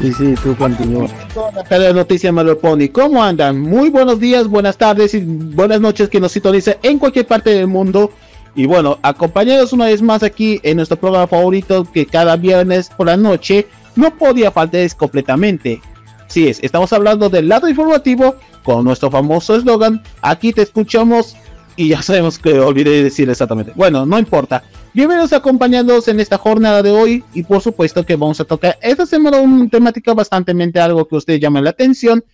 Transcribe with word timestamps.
Sí, 0.00 0.14
sí, 0.14 0.34
tú 0.42 0.56
continúa. 0.56 1.08
La 1.68 1.92
noticia 1.92 2.32
Pony. 2.32 2.88
¿Cómo 2.90 3.22
andan? 3.22 3.60
Muy 3.60 3.90
buenos 3.90 4.18
días, 4.18 4.48
buenas 4.48 4.78
tardes 4.78 5.12
y 5.12 5.20
buenas 5.20 5.78
noches 5.78 6.08
que 6.08 6.18
nos 6.18 6.32
sintoniza 6.32 6.76
en 6.82 6.98
cualquier 6.98 7.26
parte 7.26 7.50
del 7.50 7.66
mundo. 7.66 8.10
Y 8.54 8.64
bueno, 8.64 8.98
acompañados 9.02 9.74
una 9.74 9.86
vez 9.86 10.00
más 10.00 10.22
aquí 10.22 10.58
en 10.62 10.78
nuestro 10.78 10.98
programa 10.98 11.26
favorito 11.26 11.86
que 11.92 12.06
cada 12.06 12.36
viernes 12.36 12.88
por 12.88 13.08
la 13.08 13.18
noche 13.18 13.66
no 13.94 14.16
podía 14.16 14.50
faltar 14.50 14.88
completamente. 14.96 15.82
Sí 16.28 16.48
es, 16.48 16.60
estamos 16.62 16.92
hablando 16.94 17.28
del 17.28 17.48
lado 17.48 17.68
informativo 17.68 18.36
con 18.62 18.84
nuestro 18.84 19.10
famoso 19.10 19.54
eslogan, 19.54 20.02
aquí 20.22 20.52
te 20.54 20.62
escuchamos 20.62 21.36
y 21.76 21.88
ya 21.88 22.00
sabemos 22.02 22.38
que 22.38 22.58
olvidé 22.58 23.02
decir 23.02 23.28
exactamente. 23.28 23.72
Bueno, 23.74 24.06
no 24.06 24.18
importa. 24.18 24.62
Bienvenidos 24.92 25.32
acompañándonos 25.32 26.08
en 26.08 26.18
esta 26.18 26.36
jornada 26.36 26.82
de 26.82 26.90
hoy 26.90 27.22
y 27.32 27.44
por 27.44 27.62
supuesto 27.62 28.04
que 28.04 28.16
vamos 28.16 28.40
a 28.40 28.44
tocar 28.44 28.76
esta 28.82 29.06
semana 29.06 29.38
una 29.38 29.68
temática 29.68 30.12
bastante 30.14 30.52
algo 30.80 31.06
que 31.06 31.14
ustedes 31.14 31.38
llamen 31.38 31.62
la 31.62 31.70
atención. 31.70 32.24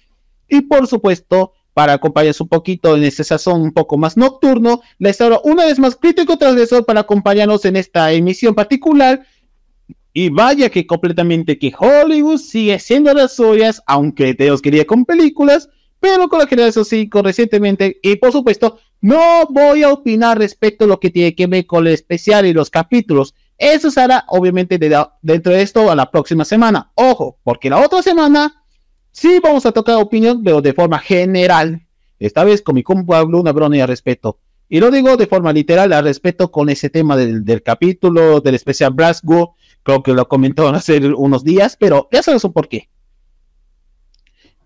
Y 0.49 0.62
por 0.62 0.87
supuesto 0.87 1.53
para 1.75 1.93
acompañarse 1.93 2.43
un 2.43 2.49
poquito 2.49 2.97
en 2.97 3.05
este 3.05 3.25
sazón 3.25 3.61
un 3.61 3.73
poco 3.73 3.99
más 3.99 4.17
nocturno, 4.17 4.81
les 4.99 5.21
abro 5.21 5.43
una 5.45 5.67
vez 5.67 5.79
más 5.79 5.97
crítico 5.97 6.39
transgresor 6.39 6.87
para 6.87 7.01
acompañarnos 7.01 7.67
en 7.67 7.77
esta 7.77 8.11
emisión 8.12 8.55
particular. 8.55 9.27
Y 10.15 10.31
vaya 10.31 10.71
que 10.71 10.87
completamente 10.87 11.59
que 11.59 11.75
Hollywood 11.79 12.39
sigue 12.39 12.79
siendo 12.79 13.12
las 13.12 13.37
suyas, 13.37 13.83
aunque 13.87 14.33
Dios 14.33 14.62
quería 14.62 14.87
con 14.87 15.05
películas, 15.05 15.69
pero 16.00 16.28
con 16.28 16.39
la 16.39 16.47
generación 16.47 16.84
5 16.84 17.22
recientemente 17.22 17.98
y 18.02 18.16
por 18.16 18.33
supuesto 18.33 18.78
no 19.00 19.47
voy 19.50 19.83
a 19.83 19.92
opinar 19.92 20.38
respecto 20.38 20.84
a 20.84 20.88
lo 20.88 20.98
que 20.98 21.11
tiene 21.11 21.34
que 21.34 21.47
ver 21.47 21.66
con 21.66 21.86
el 21.86 21.92
especial 21.92 22.47
y 22.47 22.53
los 22.53 22.70
capítulos. 22.70 23.34
Eso 23.58 23.91
será 23.91 24.25
obviamente 24.28 24.78
dentro 24.78 25.53
de 25.53 25.62
esto 25.62 25.91
a 25.91 25.94
la 25.94 26.11
próxima 26.11 26.44
semana. 26.44 26.91
Ojo, 26.94 27.38
porque 27.42 27.70
la 27.70 27.80
otra 27.80 28.03
semana 28.03 28.64
sí 29.12 29.38
vamos 29.42 29.64
a 29.66 29.72
tocar 29.72 29.97
opinión, 29.97 30.42
pero 30.42 30.61
de 30.61 30.72
forma 30.72 30.98
general. 30.98 31.86
Esta 32.19 32.44
vez 32.44 32.62
con 32.62 32.75
mi 32.75 32.83
compa 32.83 33.22
una 33.22 33.53
broma 33.53 33.77
al 33.77 33.88
respecto. 33.88 34.38
Y 34.69 34.81
lo 34.81 34.91
digo 34.91 35.16
de 35.16 35.27
forma 35.27 35.53
literal 35.53 35.92
al 35.92 36.05
respecto 36.05 36.50
con 36.50 36.69
ese 36.69 36.91
tema 36.91 37.16
del, 37.16 37.62
capítulo 37.62 38.41
del 38.41 38.55
especial 38.55 38.92
Brasgo. 38.92 39.55
Creo 39.83 40.03
que 40.03 40.12
lo 40.12 40.27
comentó 40.27 40.69
hace 40.69 40.98
unos 41.14 41.44
días, 41.44 41.77
pero 41.78 42.08
ya 42.10 42.22
sabes 42.22 42.42
por 42.42 42.69
qué. 42.69 42.88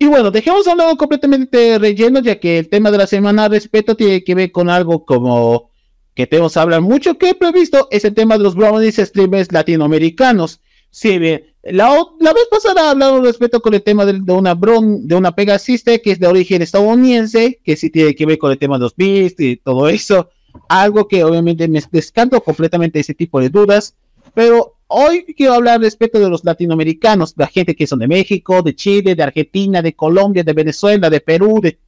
Y 0.03 0.07
bueno, 0.07 0.31
dejemos 0.31 0.67
hablando 0.67 0.97
completamente 0.97 1.79
relleno, 1.79 2.21
ya 2.21 2.41
que 2.41 2.59
el 2.59 2.71
tema 2.71 2.91
de 2.91 2.97
la 2.97 3.07
semana 3.07 3.49
respeto 3.49 3.95
tiene 3.95 4.25
que 4.25 4.35
ver 4.35 4.51
con 4.51 4.71
algo 4.71 5.05
como 5.05 5.69
que 6.15 6.27
tenemos 6.27 6.55
que 6.55 6.59
hablar 6.59 6.81
mucho 6.81 7.19
que 7.19 7.29
he 7.29 7.35
previsto, 7.35 7.87
es 7.91 8.07
el 8.07 8.15
tema 8.15 8.39
de 8.39 8.45
los 8.45 8.55
brownies 8.55 8.97
streamers 8.97 9.53
latinoamericanos. 9.53 10.63
Sí, 10.91 11.19
bien, 11.19 11.45
la, 11.63 11.95
la 12.19 12.33
vez 12.33 12.45
pasada 12.51 12.91
hablamos 12.91 13.23
respecto 13.25 13.61
con 13.61 13.75
el 13.75 13.83
tema 13.83 14.07
de, 14.07 14.33
una 14.33 14.55
bron, 14.55 15.07
de 15.07 15.17
una 15.17 15.35
pegasista 15.35 15.99
que 15.99 16.13
es 16.13 16.19
de 16.19 16.29
origen 16.29 16.63
estadounidense, 16.63 17.61
que 17.63 17.77
sí 17.77 17.91
tiene 17.91 18.15
que 18.15 18.25
ver 18.25 18.39
con 18.39 18.53
el 18.53 18.59
tema 18.59 18.79
de 18.79 18.85
los 18.85 18.97
beats 18.97 19.39
y 19.39 19.57
todo 19.57 19.87
eso. 19.91 20.31
Algo 20.71 21.09
que 21.09 21.25
obviamente 21.25 21.69
me 21.69 21.83
descanto 21.93 22.43
completamente 22.43 23.01
ese 23.01 23.13
tipo 23.13 23.39
de 23.39 23.51
dudas. 23.51 23.95
Pero 24.33 24.77
hoy 24.91 25.25
quiero 25.37 25.55
hablar 25.55 25.81
respecto 25.81 26.19
de 26.19 26.29
los 26.29 26.45
latinoamericanos, 26.45 27.35
la 27.37 27.47
gente 27.47 27.75
que 27.75 27.87
son 27.87 27.99
de 27.99 28.09
México, 28.09 28.63
de 28.63 28.75
Chile, 28.75 29.15
de 29.15 29.23
Argentina, 29.23 29.83
de 29.83 29.95
Colombia, 29.95 30.45
de 30.45 30.53
Venezuela, 30.53 31.09
de 31.09 31.21
Perú, 31.21 31.61
de, 31.63 31.79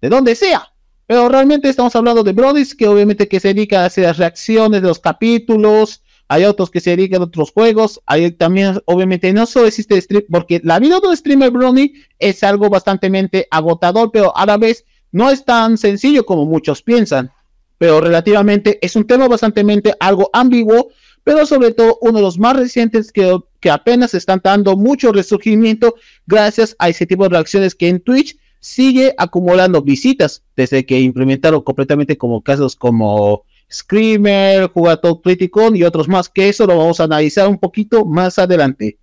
de 0.00 0.08
donde 0.08 0.34
sea. 0.34 0.70
Pero 1.06 1.28
realmente 1.28 1.68
estamos 1.68 1.96
hablando 1.96 2.22
de 2.22 2.32
Brodis, 2.32 2.74
que 2.74 2.86
obviamente 2.86 3.26
que 3.26 3.40
se 3.40 3.48
dedica 3.48 3.82
a 3.82 3.86
hacer 3.86 4.04
las 4.04 4.16
reacciones 4.16 4.80
de 4.80 4.86
los 4.86 5.00
capítulos. 5.00 6.04
Hay 6.28 6.44
otros 6.44 6.70
que 6.70 6.78
se 6.78 6.90
dedican 6.90 7.20
a 7.20 7.24
otros 7.24 7.50
juegos. 7.50 8.00
Hay 8.06 8.30
también, 8.30 8.80
obviamente, 8.84 9.32
no 9.32 9.44
solo 9.46 9.66
existe 9.66 10.00
stream, 10.00 10.22
porque 10.30 10.60
la 10.62 10.78
vida 10.78 11.00
de 11.00 11.08
un 11.08 11.16
streamer 11.16 11.50
Brony 11.50 11.94
es 12.20 12.44
algo 12.44 12.70
bastante 12.70 13.48
agotador, 13.50 14.12
pero 14.12 14.36
a 14.36 14.46
la 14.46 14.56
vez 14.56 14.84
no 15.10 15.30
es 15.30 15.44
tan 15.44 15.78
sencillo 15.78 16.24
como 16.24 16.46
muchos 16.46 16.80
piensan. 16.80 17.32
Pero 17.76 18.00
relativamente 18.00 18.78
es 18.80 18.94
un 18.94 19.04
tema 19.04 19.26
bastante 19.26 19.64
algo 19.98 20.30
ambiguo 20.32 20.90
pero 21.30 21.46
sobre 21.46 21.70
todo 21.70 21.96
uno 22.00 22.18
de 22.18 22.22
los 22.22 22.40
más 22.40 22.56
recientes 22.56 23.12
que, 23.12 23.38
que 23.60 23.70
apenas 23.70 24.14
están 24.14 24.40
dando 24.42 24.76
mucho 24.76 25.12
resurgimiento 25.12 25.94
gracias 26.26 26.74
a 26.80 26.88
ese 26.88 27.06
tipo 27.06 27.22
de 27.22 27.28
reacciones 27.28 27.76
que 27.76 27.86
en 27.86 28.00
Twitch 28.00 28.36
sigue 28.58 29.14
acumulando 29.16 29.80
visitas 29.80 30.42
desde 30.56 30.84
que 30.84 30.98
implementaron 30.98 31.62
completamente 31.62 32.18
como 32.18 32.42
casos 32.42 32.74
como 32.74 33.44
Screamer, 33.70 34.70
Jugator 34.70 35.22
Criticon 35.22 35.76
y 35.76 35.84
otros 35.84 36.08
más 36.08 36.28
que 36.28 36.48
eso 36.48 36.66
lo 36.66 36.76
vamos 36.76 36.98
a 36.98 37.04
analizar 37.04 37.46
un 37.46 37.58
poquito 37.58 38.04
más 38.04 38.36
adelante. 38.40 38.98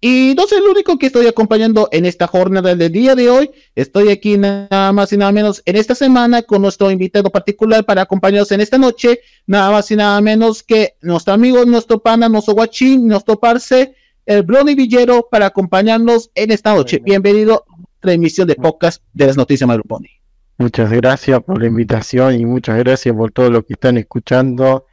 Y 0.00 0.34
no 0.36 0.46
soy 0.46 0.58
el 0.58 0.64
único 0.64 0.98
que 0.98 1.06
estoy 1.06 1.26
acompañando 1.26 1.88
en 1.90 2.04
esta 2.04 2.26
jornada 2.26 2.74
del 2.74 2.92
día 2.92 3.14
de 3.14 3.30
hoy. 3.30 3.50
Estoy 3.74 4.10
aquí 4.10 4.36
nada 4.36 4.92
más 4.92 5.12
y 5.12 5.16
nada 5.16 5.32
menos 5.32 5.62
en 5.64 5.76
esta 5.76 5.94
semana 5.94 6.42
con 6.42 6.60
nuestro 6.62 6.90
invitado 6.90 7.30
particular 7.30 7.84
para 7.84 8.02
acompañarnos 8.02 8.52
en 8.52 8.60
esta 8.60 8.76
noche. 8.76 9.20
Nada 9.46 9.70
más 9.70 9.90
y 9.90 9.96
nada 9.96 10.20
menos 10.20 10.62
que 10.62 10.96
nuestro 11.00 11.32
amigo, 11.32 11.64
nuestro 11.64 12.00
pana, 12.00 12.28
nuestro 12.28 12.54
guachín, 12.54 13.08
nuestro 13.08 13.40
parce, 13.40 13.94
el 14.26 14.42
Brony 14.42 14.74
Villero, 14.74 15.26
para 15.30 15.46
acompañarnos 15.46 16.30
en 16.34 16.50
esta 16.50 16.74
noche. 16.74 17.00
Bienvenido 17.02 17.64
a 18.02 18.06
la 18.06 18.12
emisión 18.12 18.46
de 18.46 18.56
podcast 18.56 19.02
de 19.14 19.26
las 19.26 19.36
noticias 19.36 19.66
Madruponi. 19.66 20.10
Muchas 20.58 20.90
gracias 20.90 21.42
por 21.42 21.60
la 21.60 21.66
invitación 21.66 22.38
y 22.38 22.44
muchas 22.44 22.78
gracias 22.78 23.14
por 23.14 23.32
todo 23.32 23.50
lo 23.50 23.64
que 23.64 23.72
están 23.72 23.96
escuchando. 23.96 24.86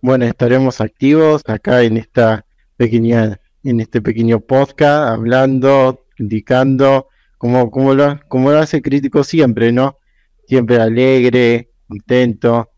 Bueno, 0.00 0.26
estaremos 0.26 0.80
activos 0.80 1.42
acá 1.46 1.82
en 1.82 1.96
esta 1.96 2.44
pequeña 2.76 3.40
en 3.64 3.80
este 3.80 4.00
pequeño 4.00 4.40
podcast, 4.40 5.10
hablando, 5.12 6.06
indicando, 6.18 7.08
como, 7.38 7.70
como, 7.70 7.94
lo, 7.94 8.20
como 8.28 8.50
lo 8.50 8.58
hace 8.58 8.82
crítico 8.82 9.24
siempre, 9.24 9.72
¿no? 9.72 9.98
Siempre 10.46 10.80
alegre, 10.80 11.70
contento. 11.86 12.70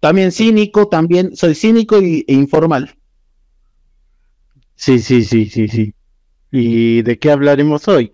También 0.00 0.32
cínico, 0.32 0.88
también 0.88 1.34
soy 1.36 1.54
cínico 1.54 2.00
y, 2.00 2.24
e 2.26 2.34
informal. 2.34 2.96
Sí, 4.76 4.98
sí, 4.98 5.24
sí, 5.24 5.46
sí, 5.46 5.68
sí. 5.68 5.94
¿Y 6.50 7.02
de 7.02 7.18
qué 7.18 7.30
hablaremos 7.30 7.88
hoy? 7.88 8.12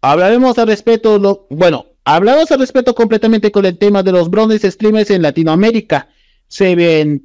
Hablaremos 0.00 0.58
al 0.58 0.68
respecto, 0.68 1.18
lo, 1.18 1.46
bueno, 1.50 1.86
hablamos 2.04 2.50
al 2.52 2.60
respecto 2.60 2.94
completamente 2.94 3.50
con 3.50 3.64
el 3.64 3.78
tema 3.78 4.02
de 4.02 4.12
los 4.12 4.30
bronces 4.30 4.62
streamers 4.62 5.10
en 5.10 5.22
Latinoamérica. 5.22 6.08
Se 6.46 6.74
ven, 6.76 7.24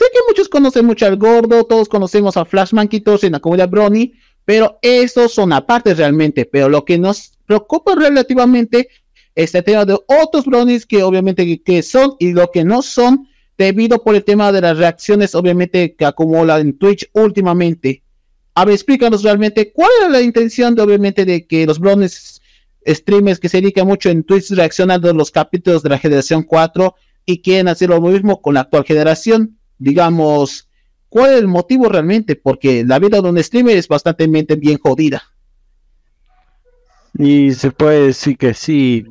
Sé 0.00 0.06
que 0.14 0.20
muchos 0.26 0.48
conocen 0.48 0.86
mucho 0.86 1.04
al 1.04 1.18
gordo, 1.18 1.62
todos 1.64 1.86
conocemos 1.86 2.34
a 2.38 2.46
Flash 2.46 2.72
todos 3.04 3.22
en 3.22 3.32
la 3.32 3.38
comunidad 3.38 3.68
Brony, 3.68 4.12
pero 4.46 4.78
esos 4.80 5.34
son 5.34 5.52
aparte 5.52 5.92
realmente. 5.92 6.46
Pero 6.46 6.70
lo 6.70 6.86
que 6.86 6.96
nos 6.96 7.32
preocupa 7.44 7.94
relativamente 7.94 8.88
es 9.34 9.54
el 9.54 9.62
tema 9.62 9.84
de 9.84 9.98
otros 10.06 10.46
bronies 10.46 10.86
que 10.86 11.02
obviamente 11.02 11.62
que 11.62 11.82
son 11.82 12.16
y 12.18 12.32
lo 12.32 12.50
que 12.50 12.64
no 12.64 12.80
son 12.80 13.28
debido 13.58 14.02
por 14.02 14.14
el 14.14 14.24
tema 14.24 14.50
de 14.52 14.62
las 14.62 14.78
reacciones 14.78 15.34
obviamente 15.34 15.94
que 15.94 16.06
acumulan 16.06 16.62
en 16.62 16.78
Twitch 16.78 17.06
últimamente. 17.12 18.02
A 18.54 18.64
ver, 18.64 18.76
explícanos 18.76 19.22
realmente 19.22 19.70
cuál 19.70 19.90
era 20.00 20.08
la 20.08 20.22
intención 20.22 20.74
de 20.74 20.80
obviamente 20.80 21.26
de 21.26 21.46
que 21.46 21.66
los 21.66 21.78
bronies 21.78 22.40
streamers 22.88 23.38
que 23.38 23.50
se 23.50 23.60
dedican 23.60 23.86
mucho 23.86 24.08
en 24.08 24.24
Twitch 24.24 24.50
reaccionando 24.52 25.10
a 25.10 25.12
los 25.12 25.30
capítulos 25.30 25.82
de 25.82 25.90
la 25.90 25.98
generación 25.98 26.42
4 26.42 26.94
y 27.26 27.42
quieren 27.42 27.68
hacer 27.68 27.90
lo 27.90 28.00
mismo 28.00 28.40
con 28.40 28.54
la 28.54 28.60
actual 28.60 28.84
generación 28.84 29.59
digamos, 29.80 30.68
cuál 31.08 31.32
es 31.32 31.38
el 31.40 31.48
motivo 31.48 31.88
realmente, 31.88 32.36
porque 32.36 32.84
la 32.84 33.00
vida 33.00 33.20
de 33.20 33.28
un 33.28 33.42
streamer 33.42 33.76
es 33.76 33.88
bastante 33.88 34.28
bien 34.28 34.78
jodida. 34.78 35.22
Y 37.18 37.52
se 37.52 37.72
puede 37.72 38.06
decir 38.06 38.38
que 38.38 38.54
sí, 38.54 39.04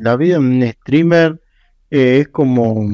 la 0.00 0.16
vida 0.16 0.34
de 0.34 0.40
un 0.40 0.62
streamer 0.62 1.40
eh, 1.90 2.20
es 2.20 2.28
como 2.28 2.88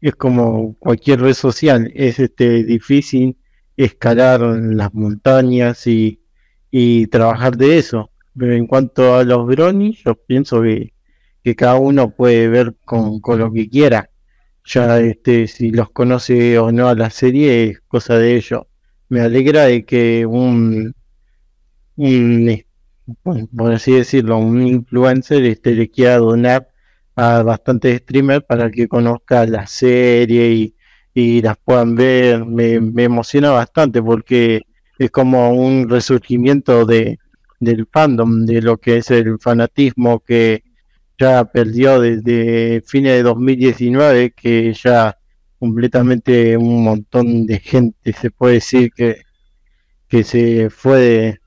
es 0.00 0.14
como 0.16 0.74
cualquier 0.78 1.20
red 1.20 1.34
social, 1.34 1.92
es 1.94 2.18
este 2.18 2.64
difícil 2.64 3.36
escalar 3.76 4.40
las 4.40 4.92
montañas 4.94 5.86
y, 5.86 6.22
y 6.70 7.06
trabajar 7.08 7.56
de 7.56 7.78
eso. 7.78 8.10
Pero 8.36 8.54
en 8.54 8.66
cuanto 8.66 9.14
a 9.14 9.24
los 9.24 9.46
bronies, 9.46 9.98
yo 10.04 10.14
pienso 10.14 10.62
que, 10.62 10.94
que 11.42 11.54
cada 11.54 11.76
uno 11.76 12.10
puede 12.14 12.48
ver 12.48 12.76
con, 12.84 13.20
con, 13.20 13.38
lo 13.38 13.52
que 13.52 13.68
quiera. 13.68 14.09
Ya 14.72 15.00
este, 15.00 15.48
si 15.48 15.70
los 15.72 15.90
conoce 15.90 16.58
o 16.58 16.70
no 16.70 16.88
a 16.88 16.94
la 16.94 17.10
serie 17.10 17.70
es 17.70 17.80
cosa 17.88 18.18
de 18.18 18.36
ellos. 18.36 18.62
Me 19.08 19.20
alegra 19.20 19.64
de 19.64 19.84
que 19.84 20.24
un, 20.26 20.94
un 21.96 22.62
por 23.56 23.72
así 23.72 23.92
decirlo, 23.92 24.38
un 24.38 24.62
influencer 24.66 25.44
este, 25.44 25.74
le 25.74 25.90
quiera 25.90 26.18
donar 26.18 26.68
a 27.16 27.42
bastantes 27.42 27.98
streamers 27.98 28.44
para 28.44 28.70
que 28.70 28.86
conozca 28.88 29.44
la 29.46 29.66
serie 29.66 30.50
y, 30.52 30.76
y 31.14 31.42
las 31.42 31.56
puedan 31.58 31.94
ver. 31.96 32.44
Me, 32.46 32.74
emociona 32.74 33.50
bastante 33.50 34.00
porque 34.02 34.62
es 34.98 35.10
como 35.10 35.50
un 35.50 35.88
resurgimiento 35.88 36.86
de, 36.86 37.18
del 37.58 37.86
fandom, 37.90 38.46
de 38.46 38.62
lo 38.62 38.78
que 38.78 38.98
es 38.98 39.10
el 39.10 39.38
fanatismo 39.40 40.20
que 40.20 40.62
ya 41.20 41.44
perdió 41.44 42.00
desde 42.00 42.82
fines 42.86 43.12
de 43.12 43.22
2019, 43.22 44.32
que 44.32 44.72
ya 44.72 45.18
completamente 45.58 46.56
un 46.56 46.82
montón 46.82 47.46
de 47.46 47.60
gente 47.60 48.12
se 48.14 48.30
puede 48.30 48.54
decir 48.54 48.90
que, 48.92 49.16
que 50.08 50.24
se 50.24 50.70
fue 50.70 51.40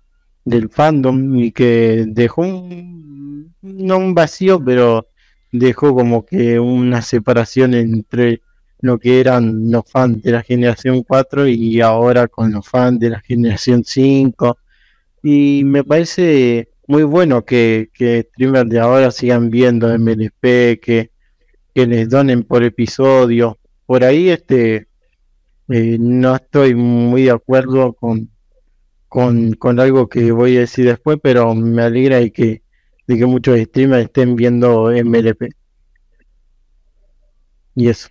del 0.46 0.70
fandom 0.70 1.40
y 1.40 1.52
que 1.52 2.06
dejó 2.08 2.44
un, 2.44 3.56
no 3.64 3.98
un 3.98 4.14
vacío, 4.14 4.64
pero 4.64 5.08
dejó 5.52 5.96
como 5.96 6.24
que 6.26 6.60
una 6.60 7.02
separación 7.02 7.74
entre 7.74 8.42
lo 8.80 9.00
que 9.00 9.20
eran 9.20 9.72
los 9.72 9.90
fans 9.90 10.22
de 10.22 10.34
la 10.34 10.44
generación 10.44 11.04
4 11.04 11.48
y 11.48 11.82
ahora 11.82 12.28
con 12.28 12.52
los 12.52 12.68
fans 12.68 13.00
de 13.00 13.10
la 13.10 13.22
generación 13.22 13.84
5. 13.84 14.58
Y 15.24 15.64
me 15.64 15.84
parece 15.84 16.73
muy 16.88 17.04
bueno 17.04 17.46
que, 17.46 17.90
que 17.94 18.28
streamers 18.30 18.70
de 18.70 18.80
ahora 18.80 19.12
sigan 19.12 19.50
viendo 19.50 19.88
MLP, 19.98 20.80
que, 20.82 21.12
que 21.74 21.88
les 21.88 22.10
donen 22.10 22.44
por 22.44 22.64
episodio. 22.64 23.58
Por 23.86 24.04
ahí 24.04 24.30
este 24.30 24.88
eh, 25.70 25.98
no 26.00 26.36
estoy 26.36 26.76
muy 26.76 27.24
de 27.24 27.32
acuerdo 27.32 27.94
con, 27.94 28.30
con, 29.08 29.54
con 29.54 29.80
algo 29.80 30.10
que 30.10 30.32
voy 30.32 30.58
a 30.58 30.62
decir 30.62 30.86
después, 30.86 31.20
pero 31.22 31.56
me 31.56 31.84
alegra 31.84 32.20
de 32.20 32.32
que, 32.32 32.64
de 33.08 33.18
que 33.18 33.26
muchos 33.26 33.60
streamers 33.60 34.06
estén 34.06 34.36
viendo 34.36 34.92
MLP. 34.92 35.50
Y 37.76 37.88
eso. 37.88 38.10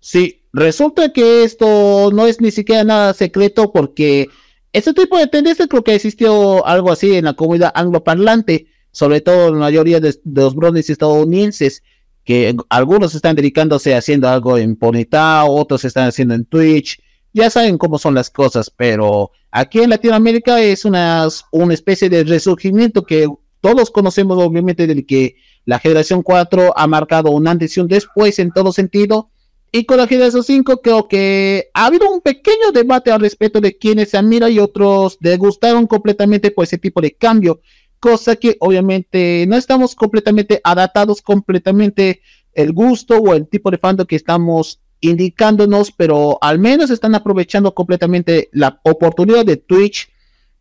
Sí, 0.00 0.42
resulta 0.52 1.12
que 1.12 1.44
esto 1.44 2.10
no 2.12 2.26
es 2.26 2.40
ni 2.40 2.50
siquiera 2.50 2.84
nada 2.84 3.14
secreto 3.14 3.72
porque 3.72 4.28
este 4.74 4.92
tipo 4.92 5.16
de 5.16 5.28
tendencia 5.28 5.68
creo 5.68 5.84
que 5.84 5.94
existió 5.94 6.66
algo 6.66 6.90
así 6.90 7.14
en 7.14 7.26
la 7.26 7.34
comunidad 7.34 7.70
angloparlante, 7.76 8.66
sobre 8.90 9.20
todo 9.20 9.48
en 9.48 9.54
la 9.54 9.60
mayoría 9.60 10.00
de, 10.00 10.18
los 10.24 10.56
bronies 10.56 10.90
estadounidenses, 10.90 11.84
que 12.24 12.56
algunos 12.68 13.14
están 13.14 13.36
dedicándose 13.36 13.94
haciendo 13.94 14.28
algo 14.28 14.58
en 14.58 14.74
Ponyta, 14.74 15.44
otros 15.44 15.84
están 15.84 16.08
haciendo 16.08 16.34
en 16.34 16.44
Twitch, 16.44 17.00
ya 17.32 17.50
saben 17.50 17.78
cómo 17.78 18.00
son 18.00 18.14
las 18.14 18.30
cosas, 18.30 18.68
pero 18.68 19.30
aquí 19.52 19.80
en 19.80 19.90
Latinoamérica 19.90 20.60
es 20.60 20.84
una, 20.84 21.28
una 21.52 21.74
especie 21.74 22.10
de 22.10 22.24
resurgimiento 22.24 23.04
que 23.04 23.28
todos 23.60 23.92
conocemos 23.92 24.42
obviamente 24.42 24.88
del 24.88 25.06
que 25.06 25.36
la 25.66 25.78
generación 25.78 26.22
4 26.22 26.72
ha 26.76 26.86
marcado 26.88 27.30
una 27.30 27.52
antes 27.52 27.76
y 27.76 27.80
un 27.80 27.86
después 27.86 28.40
en 28.40 28.50
todo 28.50 28.72
sentido. 28.72 29.30
Y 29.76 29.86
con 29.86 29.96
la 29.96 30.06
generación 30.06 30.44
5 30.44 30.82
creo 30.82 31.08
que 31.08 31.68
ha 31.74 31.86
habido 31.86 32.08
un 32.08 32.20
pequeño 32.20 32.70
debate 32.72 33.10
al 33.10 33.20
respecto 33.20 33.60
de 33.60 33.76
quienes 33.76 34.10
se 34.10 34.16
admiran 34.16 34.52
y 34.52 34.60
otros 34.60 35.18
degustaron 35.18 35.88
completamente 35.88 36.52
por 36.52 36.62
ese 36.62 36.78
tipo 36.78 37.00
de 37.00 37.16
cambio. 37.16 37.60
Cosa 37.98 38.36
que 38.36 38.56
obviamente 38.60 39.44
no 39.48 39.56
estamos 39.56 39.96
completamente 39.96 40.60
adaptados 40.62 41.20
completamente 41.20 42.20
el 42.52 42.72
gusto 42.72 43.18
o 43.18 43.34
el 43.34 43.48
tipo 43.48 43.68
de 43.72 43.78
fandom 43.78 44.06
que 44.06 44.14
estamos 44.14 44.80
indicándonos, 45.00 45.90
pero 45.90 46.38
al 46.40 46.60
menos 46.60 46.90
están 46.90 47.16
aprovechando 47.16 47.74
completamente 47.74 48.50
la 48.52 48.80
oportunidad 48.84 49.44
de 49.44 49.56
Twitch 49.56 50.08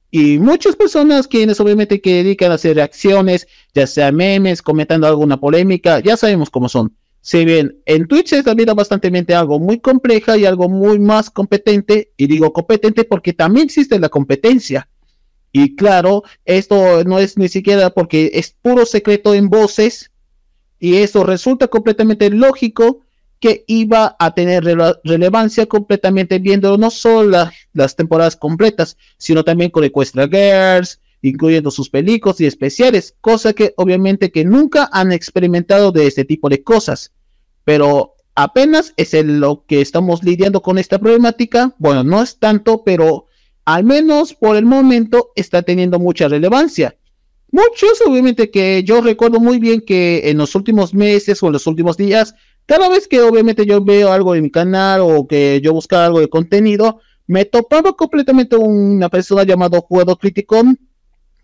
y 0.10 0.40
muchas 0.40 0.76
personas 0.76 1.28
quienes 1.28 1.60
obviamente 1.60 2.02
que 2.02 2.24
dedican 2.24 2.52
a 2.52 2.56
hacer 2.56 2.78
reacciones, 2.78 3.48
ya 3.76 3.86
sea 3.86 4.12
memes, 4.12 4.64
comentando 4.64 5.06
alguna 5.06 5.40
polémica, 5.40 6.00
ya 6.00 6.18
sabemos 6.18 6.50
cómo 6.50 6.68
son. 6.68 6.96
Si 7.26 7.46
bien 7.46 7.82
en 7.86 8.06
Twitch 8.06 8.34
es 8.34 8.44
también 8.44 8.76
bastante 8.76 9.08
algo 9.34 9.58
muy 9.58 9.80
compleja 9.80 10.36
y 10.36 10.46
algo 10.46 10.68
muy 10.68 11.00
más 11.00 11.30
competente, 11.30 12.12
y 12.18 12.28
digo 12.28 12.52
competente 12.52 13.06
porque 13.06 13.32
también 13.32 13.68
existe 13.68 13.98
la 13.98 14.10
competencia. 14.10 14.90
Y 15.54 15.78
claro, 15.78 16.24
esto 16.44 17.06
no 17.06 17.20
es 17.20 17.38
ni 17.38 17.48
siquiera 17.48 17.92
porque 17.92 18.30
es 18.34 18.54
puro 18.62 18.86
secreto 18.86 19.34
en 19.34 19.50
voces, 19.50 20.12
y 20.80 20.98
eso 20.98 21.24
resulta 21.24 21.70
completamente 21.70 22.30
lógico 22.30 23.06
que 23.40 23.64
iba 23.68 24.18
a 24.20 24.34
tener 24.34 24.66
relevancia 25.06 25.66
completamente 25.66 26.40
viendo 26.40 26.78
no 26.78 26.92
solo 26.92 27.50
las 27.72 27.96
temporadas 27.96 28.36
completas, 28.36 28.98
sino 29.18 29.46
también 29.46 29.72
con 29.72 29.86
Equestria 29.86 30.28
Girls, 30.28 31.00
incluyendo 31.24 31.72
sus 31.72 31.90
películas 31.90 32.40
y 32.40 32.46
especiales, 32.46 33.16
cosa 33.22 33.54
que 33.54 33.74
obviamente 33.78 34.32
que 34.32 34.46
nunca 34.46 34.90
han 34.92 35.12
experimentado 35.12 35.92
de 35.92 36.06
este 36.06 36.26
tipo 36.26 36.50
de 36.50 36.64
cosas. 36.64 37.12
Pero 37.64 38.14
apenas 38.36 38.94
es 38.98 39.16
en 39.16 39.40
lo 39.40 39.66
que 39.66 39.82
estamos 39.82 40.24
lidiando 40.24 40.62
con 40.62 40.78
esta 40.78 41.00
problemática. 41.00 41.74
Bueno, 41.80 42.04
no 42.04 42.22
es 42.22 42.38
tanto, 42.38 42.84
pero 42.84 43.26
al 43.66 43.84
menos 43.84 44.36
por 44.36 44.56
el 44.56 44.66
momento 44.66 45.32
está 45.36 45.64
teniendo 45.64 45.98
mucha 45.98 46.28
relevancia. 46.28 46.96
Muchos, 47.52 48.02
obviamente 48.06 48.52
que 48.52 48.84
yo 48.84 49.02
recuerdo 49.02 49.40
muy 49.40 49.60
bien 49.60 49.82
que 49.82 50.30
en 50.30 50.38
los 50.38 50.54
últimos 50.54 50.94
meses 50.94 51.42
o 51.42 51.48
en 51.48 51.54
los 51.54 51.68
últimos 51.68 51.98
días 51.98 52.36
cada 52.66 52.90
vez 52.90 53.08
que 53.08 53.22
obviamente 53.22 53.66
yo 53.66 53.84
veo 53.84 54.12
algo 54.12 54.36
en 54.36 54.44
mi 54.44 54.52
canal 54.52 55.02
o 55.02 55.28
que 55.28 55.60
yo 55.62 55.74
buscaba 55.74 56.06
algo 56.06 56.20
de 56.20 56.30
contenido, 56.30 57.02
me 57.28 57.46
topaba 57.46 57.94
completamente 57.94 58.56
una 58.56 59.10
persona 59.10 59.44
llamada 59.44 59.82
Juego 59.82 60.18
Criticón, 60.18 60.80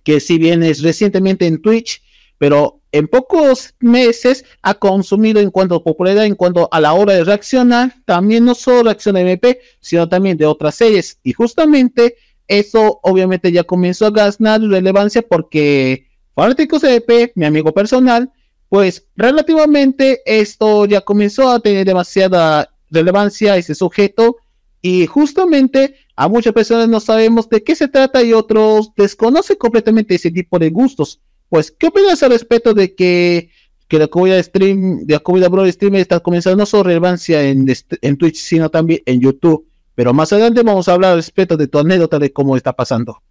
que 0.10 0.20
si 0.20 0.40
bien 0.40 0.64
es 0.64 0.82
recientemente 0.82 1.46
en 1.46 1.62
Twitch, 1.62 2.02
pero 2.40 2.82
en 2.92 3.08
pocos 3.08 3.76
meses 3.80 4.44
ha 4.64 4.74
consumido 4.74 5.40
en 5.40 5.52
cuanto 5.52 5.76
a 5.76 5.84
popularidad, 5.84 6.26
en 6.26 6.34
cuanto 6.34 6.68
a 6.72 6.82
la 6.82 6.94
hora 6.94 7.14
de 7.14 7.24
reaccionar, 7.24 7.94
también 8.06 8.44
no 8.44 8.56
solo 8.56 8.86
reacciona 8.86 9.22
MP, 9.22 9.60
sino 9.80 10.10
también 10.10 10.36
de 10.36 10.48
otras 10.48 10.74
series. 10.74 11.20
Y 11.24 11.34
justamente 11.34 12.16
eso 12.48 13.00
obviamente 13.04 13.52
ya 13.52 13.64
comenzó 13.64 14.08
a 14.08 14.10
ganar 14.10 14.62
relevancia 14.62 15.22
porque 15.22 16.08
Fanáticos 16.34 16.84
MP, 16.84 17.32
mi 17.36 17.46
amigo 17.46 17.72
personal, 17.72 18.32
pues 18.68 19.06
relativamente 19.16 20.24
esto 20.26 20.88
ya 20.88 21.02
comenzó 21.02 21.52
a 21.52 21.60
tener 21.60 21.86
demasiada 21.86 22.68
relevancia 22.90 23.58
ese 23.58 23.76
sujeto 23.76 24.38
y 24.82 25.06
justamente 25.08 25.96
a 26.16 26.28
muchas 26.28 26.54
personas 26.54 26.88
no 26.88 27.00
sabemos 27.00 27.50
de 27.50 27.64
qué 27.64 27.76
se 27.76 27.88
trata 27.88 28.24
y 28.24 28.34
otros 28.34 28.92
desconocen 28.96 29.58
completamente 29.58 30.16
ese 30.16 30.32
tipo 30.32 30.60
de 30.60 30.70
gustos. 30.70 31.22
Pues, 31.50 31.72
¿qué 31.72 31.88
opinas 31.88 32.22
al 32.24 32.32
respecto 32.32 32.74
de 32.74 32.94
que, 32.96 33.50
que 33.88 34.00
la 34.00 34.08
comunidad 34.08 34.42
stream, 34.44 35.06
de 35.06 35.16
la 35.16 35.20
comunidad 35.20 35.50
bro 35.50 35.70
stream 35.70 35.96
está 35.96 36.20
comenzando 36.20 36.58
no 36.58 36.66
solo 36.66 36.84
relevancia 36.84 37.44
en, 37.44 37.66
en 38.02 38.18
Twitch, 38.18 38.38
sino 38.38 38.70
también 38.70 39.02
en 39.06 39.20
YouTube? 39.20 39.68
Pero 39.96 40.14
más 40.14 40.32
adelante 40.32 40.64
vamos 40.64 40.88
a 40.88 40.94
hablar 40.94 41.12
al 41.12 41.18
respecto 41.18 41.58
de 41.58 41.68
tu 41.68 41.80
anécdota 41.80 42.20
de 42.20 42.32
cómo 42.32 42.56
está 42.56 42.74
pasando. 42.74 43.22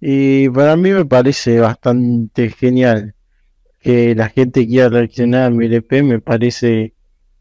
Y 0.00 0.48
para 0.50 0.76
mí 0.76 0.90
me 0.90 1.04
parece 1.04 1.58
bastante 1.58 2.50
genial 2.50 3.14
que 3.80 4.14
la 4.14 4.28
gente 4.28 4.66
quiera 4.66 4.88
reaccionar 4.88 5.44
a 5.44 5.50
mi 5.50 5.66
LP 5.66 6.04
me 6.04 6.20
parece 6.20 6.94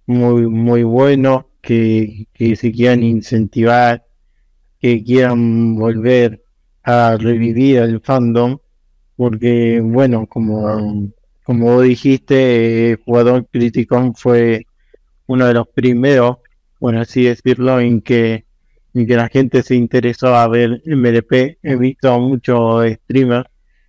muy, 0.08 0.48
muy 0.48 0.84
bueno, 0.84 1.51
que, 1.62 2.28
que 2.34 2.56
se 2.56 2.72
quieran 2.72 3.04
incentivar, 3.04 4.06
que 4.80 5.04
quieran 5.04 5.76
volver 5.76 6.44
a 6.84 7.18
revivir 7.18 7.78
el 7.78 8.02
fandom, 8.02 8.58
porque 9.16 9.80
bueno, 9.82 10.26
como, 10.28 11.12
como 11.44 11.82
dijiste, 11.82 12.98
jugador 13.06 13.48
Criticon 13.52 14.16
fue 14.16 14.66
uno 15.28 15.46
de 15.48 15.54
los 15.54 15.68
primeros, 15.68 16.38
bueno 16.80 17.02
así 17.02 17.26
decirlo, 17.26 17.80
en 17.80 18.02
que, 18.02 18.46
en 18.94 19.08
que 19.08 19.16
la 19.16 19.30
gente 19.30 19.64
se 19.64 19.76
interesó 19.76 20.36
a 20.36 20.48
ver 20.48 20.82
MLP. 20.86 21.60
He 21.62 21.76
visto 21.76 22.12
a 22.12 22.20
muchos 22.20 22.86
streamers 22.92 23.46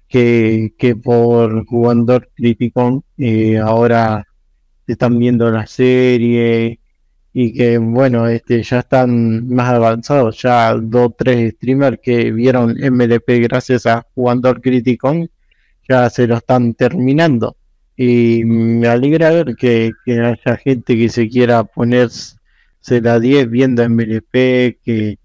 que, 0.09 0.75
que 0.79 0.95
por 0.97 1.65
jugador 1.67 2.31
crítico 2.35 3.05
eh, 3.17 3.59
ahora 3.59 4.27
están 4.87 5.19
viendo 5.19 5.51
la 5.51 5.67
serie 5.67 6.82
y 7.33 7.53
que 7.55 7.79
bueno, 7.79 8.29
este 8.29 8.63
ya 8.63 8.81
están 8.81 9.49
más 9.49 9.71
avanzados, 9.71 10.41
ya 10.43 10.75
dos 10.75 11.13
tres 11.17 11.55
streamers 11.55 11.99
que 12.03 12.31
vieron 12.31 12.77
MLP 12.79 13.41
gracias 13.43 13.87
a 13.87 14.07
jugador 14.15 14.61
crítico 14.61 15.15
ya 15.89 16.11
se 16.11 16.27
lo 16.27 16.37
están 16.37 16.75
terminando. 16.75 17.57
y 17.97 18.45
me 18.45 18.89
alegra 18.89 19.31
ver 19.31 19.57
que, 19.57 19.93
haya 20.07 20.57
gente 20.57 20.97
que 20.97 21.09
se 21.09 21.29
quiera 21.29 21.65
ponerse 21.65 22.37
la 23.03 23.21
10 23.21 23.51
viendo 23.51 23.83
MLP, 23.89 24.79
que, 24.83 25.19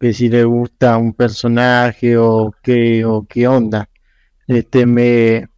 que 0.00 0.12
si 0.12 0.28
le 0.28 0.44
gusta 0.44 0.98
un 0.98 1.14
personaje 1.14 2.16
o 2.18 2.54
qué, 2.62 3.04
o 3.04 3.26
qué 3.28 3.48
onda. 3.48 3.88
Este 4.48 4.86
me, 4.86 5.48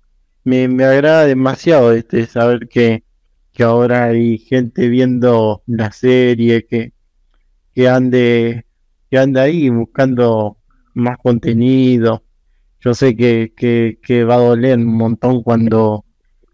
me, 0.45 0.69
me 0.69 0.85
agrada 0.85 1.27
demasiado 1.27 1.93
este 1.93 2.27
saber 2.27 2.69
que, 2.69 3.04
que 3.55 3.63
ahora 3.63 4.05
hay 4.07 4.39
gente 4.39 4.89
viendo 4.89 5.63
la 5.67 5.93
serie 5.93 6.67
que, 6.67 6.93
que 7.73 7.89
ande 7.89 8.67
que 9.09 9.19
anda 9.19 9.43
ahí 9.43 9.69
buscando 9.71 10.59
más 10.95 11.19
contenido. 11.19 12.25
Yo 12.81 12.95
sé 12.95 13.15
que, 13.17 13.53
que, 13.57 14.25
va 14.25 14.35
a 14.35 14.39
doler 14.39 14.77
un 14.79 14.97
montón 14.97 15.43
cuando, 15.45 16.05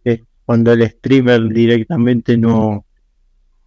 eh, 0.05 0.25
cuando 0.45 0.73
el 0.73 0.89
streamer 0.91 1.49
directamente 1.49 2.37
no, 2.37 2.85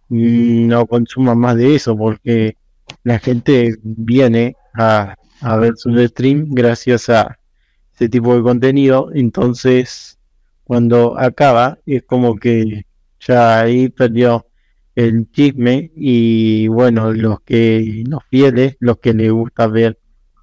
no 0.08 0.86
consuma 0.86 1.34
más 1.34 1.56
de 1.56 1.74
eso, 1.74 1.96
porque 1.96 2.56
la 3.02 3.18
gente 3.18 3.74
viene 3.82 4.56
a, 4.74 5.16
a 5.40 5.56
ver 5.56 5.72
su 5.76 5.90
stream 6.06 6.46
gracias 6.50 7.08
a 7.08 7.36
ese 7.94 8.08
tipo 8.08 8.36
de 8.36 8.42
contenido. 8.42 9.10
Entonces, 9.12 10.20
cuando 10.62 11.18
acaba, 11.18 11.78
es 11.84 12.04
como 12.04 12.36
que 12.36 12.86
ya 13.26 13.60
ahí 13.60 13.88
perdió 13.88 14.46
el 14.94 15.30
chisme 15.30 15.90
y 15.96 16.68
bueno, 16.68 17.12
los 17.12 17.40
que 17.40 18.04
los 18.06 18.22
fieles, 18.30 18.76
los 18.80 18.98
que 18.98 19.12
les 19.14 19.32
gusta 19.32 19.66
ver 19.66 19.98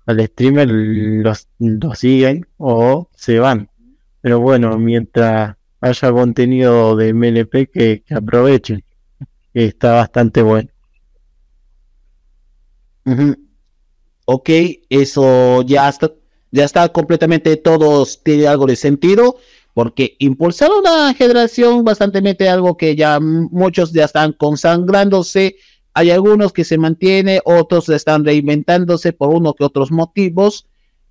al 0.05 0.25
streamer, 0.27 0.67
los, 0.69 1.47
siguen 1.95 2.45
o 2.57 3.09
se 3.15 3.39
van. 3.39 3.69
Pero 4.21 4.39
bueno, 4.39 4.77
mientras 4.77 5.55
haya 5.79 6.11
contenido 6.11 6.95
de 6.95 7.13
MLP 7.13 7.71
que, 7.71 8.03
aprovechen, 8.11 8.83
está 9.53 9.93
bastante 9.93 10.41
bueno. 10.41 10.69
Ok, 14.25 14.49
eso 14.89 15.63
ya 15.63 15.89
está, 15.89 16.11
ya 16.51 16.65
está 16.65 16.87
completamente 16.89 17.57
todos 17.57 18.21
tiene 18.23 18.47
algo 18.47 18.67
de 18.67 18.75
sentido 18.75 19.37
porque 19.73 20.15
impulsar 20.19 20.69
una 20.71 21.13
generación 21.13 21.83
bastante 21.83 22.49
algo 22.49 22.77
que 22.77 22.95
ya 22.95 23.19
muchos 23.19 23.91
ya 23.93 24.05
están 24.05 24.33
consagrándose, 24.33 25.55
hay 25.93 26.11
algunos 26.11 26.53
que 26.53 26.63
se 26.63 26.77
mantienen, 26.77 27.41
otros 27.45 27.89
están 27.89 28.25
reinventándose 28.25 29.13
por 29.13 29.29
uno 29.29 29.53
que 29.53 29.63
otros 29.63 29.91
motivos, 29.91 30.67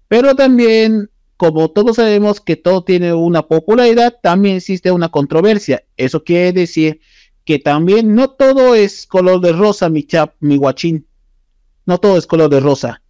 pero 0.08 0.34
también, 0.34 1.10
como 1.36 1.70
todos 1.70 1.96
sabemos 1.96 2.40
que 2.40 2.56
todo 2.56 2.82
tiene 2.82 3.12
una 3.14 3.46
popularidad, 3.46 4.16
también 4.22 4.56
existe 4.56 4.90
una 4.90 5.08
controversia. 5.10 5.84
Eso 5.96 6.24
quiere 6.24 6.52
decir 6.52 7.00
que 7.44 7.58
también 7.58 8.14
no 8.14 8.30
todo 8.30 8.74
es 8.74 9.06
color 9.06 9.40
de 9.40 9.52
rosa, 9.52 9.88
mi 9.88 10.02
chap, 10.02 10.34
mi 10.40 10.56
guachín. 10.56 11.06
No 11.86 11.98
todo 11.98 12.16
es 12.16 12.26
color 12.26 12.50
de 12.50 12.60
rosa. 12.60 13.02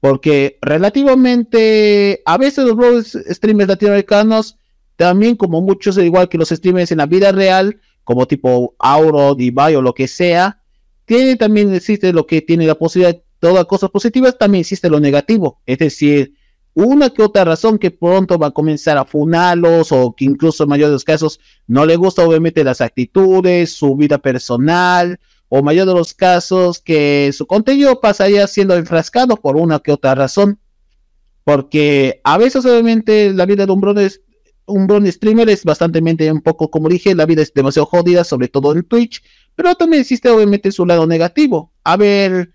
Porque 0.00 0.58
relativamente, 0.62 2.22
a 2.24 2.36
veces 2.38 2.66
los 2.66 3.18
streamers 3.30 3.68
latinoamericanos 3.68 4.58
también 4.96 5.36
como 5.36 5.60
muchos, 5.60 5.98
igual 5.98 6.28
que 6.28 6.38
los 6.38 6.50
streamers 6.50 6.92
en 6.92 6.98
la 6.98 7.06
vida 7.06 7.32
real, 7.32 7.80
como 8.04 8.26
tipo 8.26 8.74
Auro, 8.78 9.34
Divide 9.34 9.76
o 9.76 9.82
lo 9.82 9.94
que 9.94 10.08
sea, 10.08 10.60
tiene 11.04 11.36
también 11.36 11.74
existe 11.74 12.12
lo 12.12 12.26
que 12.26 12.40
tiene 12.42 12.66
la 12.66 12.74
posibilidad 12.74 13.14
de 13.14 13.24
todas 13.38 13.64
cosas 13.66 13.90
positivas, 13.90 14.38
también 14.38 14.60
existe 14.60 14.88
lo 14.88 15.00
negativo. 15.00 15.60
Es 15.66 15.78
decir, 15.78 16.34
una 16.74 17.10
que 17.10 17.22
otra 17.22 17.44
razón 17.44 17.78
que 17.78 17.90
pronto 17.90 18.38
va 18.38 18.48
a 18.48 18.50
comenzar 18.50 18.98
a 18.98 19.04
funarlos 19.04 19.92
o 19.92 20.14
que 20.16 20.24
incluso 20.24 20.64
en 20.64 20.70
mayor 20.70 20.88
de 20.88 20.94
los 20.94 21.04
casos 21.04 21.38
no 21.66 21.86
le 21.86 21.96
gusta 21.96 22.24
obviamente 22.26 22.64
las 22.64 22.80
actitudes, 22.80 23.72
su 23.72 23.94
vida 23.96 24.18
personal 24.18 25.20
o 25.48 25.62
mayor 25.62 25.86
de 25.86 25.94
los 25.94 26.14
casos 26.14 26.80
que 26.80 27.30
su 27.32 27.46
contenido 27.46 28.00
pasaría 28.00 28.46
siendo 28.48 28.74
enfrascado 28.74 29.36
por 29.36 29.56
una 29.56 29.78
que 29.78 29.92
otra 29.92 30.14
razón. 30.14 30.58
Porque 31.44 32.20
a 32.24 32.38
veces 32.38 32.64
obviamente 32.64 33.32
la 33.32 33.46
vida 33.46 33.66
de 33.66 33.72
un 33.72 33.80
brother 33.80 34.10
un 34.66 34.86
bron 34.86 35.10
streamer 35.10 35.48
es 35.48 35.64
bastante 35.64 36.00
un 36.00 36.40
poco, 36.40 36.70
como 36.70 36.88
dije, 36.88 37.14
la 37.14 37.26
vida 37.26 37.42
es 37.42 37.52
demasiado 37.52 37.86
jodida, 37.86 38.24
sobre 38.24 38.48
todo 38.48 38.72
en 38.72 38.82
Twitch, 38.84 39.22
pero 39.54 39.74
también 39.74 40.02
existe 40.02 40.28
obviamente 40.28 40.72
su 40.72 40.86
lado 40.86 41.06
negativo. 41.06 41.72
A 41.84 41.96
ver, 41.96 42.52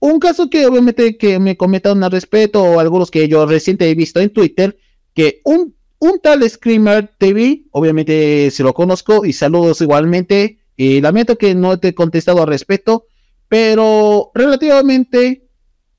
un 0.00 0.18
caso 0.18 0.50
que 0.50 0.66
obviamente 0.66 1.16
que 1.16 1.38
me 1.38 1.56
comentaron 1.56 2.02
al 2.02 2.10
respeto, 2.10 2.62
o 2.62 2.80
algunos 2.80 3.10
que 3.10 3.28
yo 3.28 3.46
reciente 3.46 3.88
he 3.88 3.94
visto 3.94 4.20
en 4.20 4.30
Twitter, 4.30 4.76
que 5.14 5.40
un, 5.44 5.74
un 5.98 6.20
tal 6.20 6.48
Screamer 6.48 7.10
TV, 7.18 7.64
obviamente 7.70 8.50
se 8.50 8.62
lo 8.62 8.74
conozco 8.74 9.24
y 9.24 9.32
saludos 9.32 9.80
igualmente, 9.80 10.58
y 10.76 11.00
lamento 11.00 11.38
que 11.38 11.54
no 11.54 11.78
te 11.78 11.88
he 11.88 11.94
contestado 11.94 12.42
al 12.42 12.48
respeto, 12.48 13.06
pero 13.48 14.30
relativamente 14.34 15.43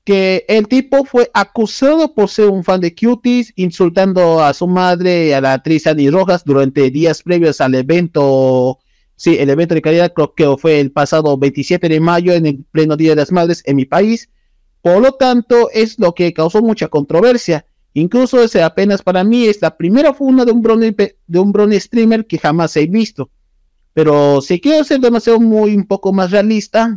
que 0.06 0.44
el 0.46 0.68
tipo 0.68 1.04
fue 1.04 1.28
acusado 1.34 2.14
por 2.14 2.28
ser 2.28 2.48
un 2.48 2.62
fan 2.62 2.80
de 2.80 2.94
Cuties, 2.94 3.52
insultando 3.56 4.40
a 4.40 4.54
su 4.54 4.68
madre 4.68 5.26
y 5.26 5.32
a 5.32 5.40
la 5.40 5.54
actriz 5.54 5.88
Annie 5.88 6.12
Rojas 6.12 6.44
durante 6.44 6.92
días 6.92 7.24
previos 7.24 7.60
al 7.60 7.74
evento, 7.74 8.78
sí, 9.16 9.36
el 9.36 9.50
evento 9.50 9.74
de 9.74 9.82
calidad 9.82 10.12
creo 10.14 10.32
que 10.32 10.56
fue 10.58 10.78
el 10.78 10.92
pasado 10.92 11.36
27 11.36 11.88
de 11.88 11.98
mayo 11.98 12.32
en 12.34 12.46
el 12.46 12.64
pleno 12.70 12.96
Día 12.96 13.10
de 13.10 13.16
las 13.16 13.32
Madres 13.32 13.64
en 13.66 13.74
mi 13.74 13.84
país. 13.84 14.30
Por 14.80 15.02
lo 15.02 15.10
tanto, 15.14 15.70
es 15.72 15.98
lo 15.98 16.14
que 16.14 16.32
causó 16.32 16.62
mucha 16.62 16.86
controversia. 16.86 17.66
Incluso 17.92 18.40
ese 18.40 18.62
apenas 18.62 19.02
para 19.02 19.24
mí 19.24 19.46
es 19.46 19.60
la 19.60 19.76
primera 19.76 20.14
funda 20.14 20.44
de 20.44 20.52
un 20.52 20.62
brony, 20.62 20.94
de 21.26 21.38
un 21.40 21.80
streamer 21.80 22.24
que 22.26 22.38
jamás 22.38 22.76
he 22.76 22.86
visto. 22.86 23.28
Pero 23.92 24.40
si 24.40 24.60
quiero 24.60 24.84
ser 24.84 25.00
demasiado 25.00 25.40
muy 25.40 25.74
un 25.74 25.84
poco 25.84 26.12
más 26.12 26.30
realista, 26.30 26.96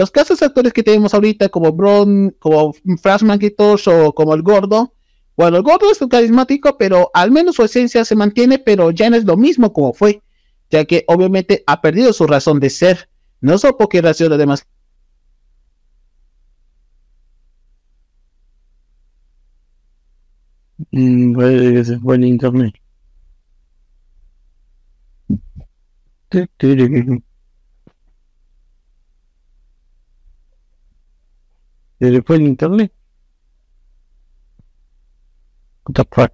los 0.00 0.10
casos 0.10 0.40
actores 0.42 0.72
que 0.72 0.82
tenemos 0.82 1.12
ahorita, 1.12 1.50
como 1.50 1.72
Bron, 1.72 2.34
como 2.38 2.72
Frashman 3.02 3.38
o 3.86 4.14
como 4.14 4.32
el 4.34 4.40
Gordo, 4.40 4.94
bueno, 5.36 5.58
el 5.58 5.62
Gordo 5.62 5.90
es 5.90 5.98
carismático, 6.08 6.78
pero 6.78 7.10
al 7.12 7.30
menos 7.30 7.56
su 7.56 7.64
esencia 7.64 8.06
se 8.06 8.16
mantiene, 8.16 8.58
pero 8.58 8.90
ya 8.92 9.10
no 9.10 9.16
es 9.16 9.26
lo 9.26 9.36
mismo 9.36 9.74
como 9.74 9.92
fue, 9.92 10.22
ya 10.70 10.86
que 10.86 11.04
obviamente 11.06 11.64
ha 11.66 11.82
perdido 11.82 12.14
su 12.14 12.26
razón 12.26 12.60
de 12.60 12.70
ser. 12.70 13.10
No 13.42 13.58
solo 13.58 13.76
porque 13.76 14.00
razón 14.00 14.32
además 14.32 14.66
Mm, 20.92 21.34
que 21.38 22.24
internet. 22.24 22.74
¿Se 32.00 32.10
le 32.10 32.22
fue 32.22 32.36
el 32.36 32.42
internet? 32.42 32.92
What 35.84 35.94
the 35.94 36.04
fuck? 36.10 36.32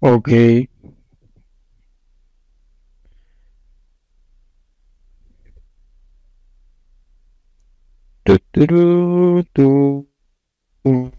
Ok. 0.00 0.28
Tu, 8.24 8.38
tu, 8.52 8.66
tu, 9.52 10.08
tu. 10.84 11.12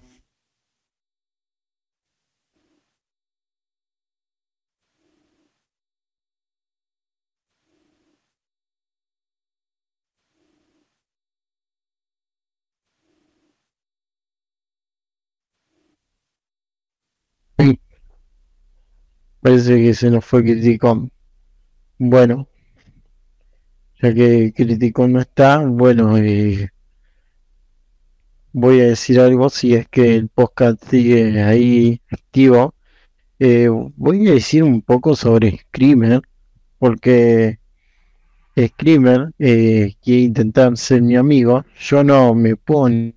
Parece 19.41 19.75
que 19.82 19.94
se 19.94 20.10
nos 20.10 20.25
fue 20.25 20.44
Criticón. 20.44 21.12
Bueno, 22.00 22.48
ya 24.01 24.13
que 24.13 24.53
Criticón 24.56 25.13
no 25.13 25.22
está, 25.22 25.60
bueno, 25.65 26.17
eh, 26.17 26.70
voy 28.53 28.79
a 28.82 28.88
decir 28.88 29.20
algo 29.20 29.50
si 29.50 29.74
es 29.75 29.88
que 29.88 30.15
el 30.15 30.29
podcast 30.29 30.84
sigue 30.89 31.41
ahí 31.44 32.01
activo. 32.10 32.75
Eh, 33.39 33.70
voy 33.96 34.27
a 34.29 34.34
decir 34.34 34.63
un 34.63 34.82
poco 34.82 35.15
sobre 35.15 35.58
Screamer, 35.58 36.22
porque 36.79 37.60
Screamer 38.58 39.32
eh, 39.39 39.94
quiere 40.01 40.22
intentar 40.22 40.75
ser 40.77 41.01
mi 41.01 41.15
amigo. 41.15 41.65
Yo 41.79 42.03
no 42.03 42.34
me 42.34 42.56
pongo 42.56 43.13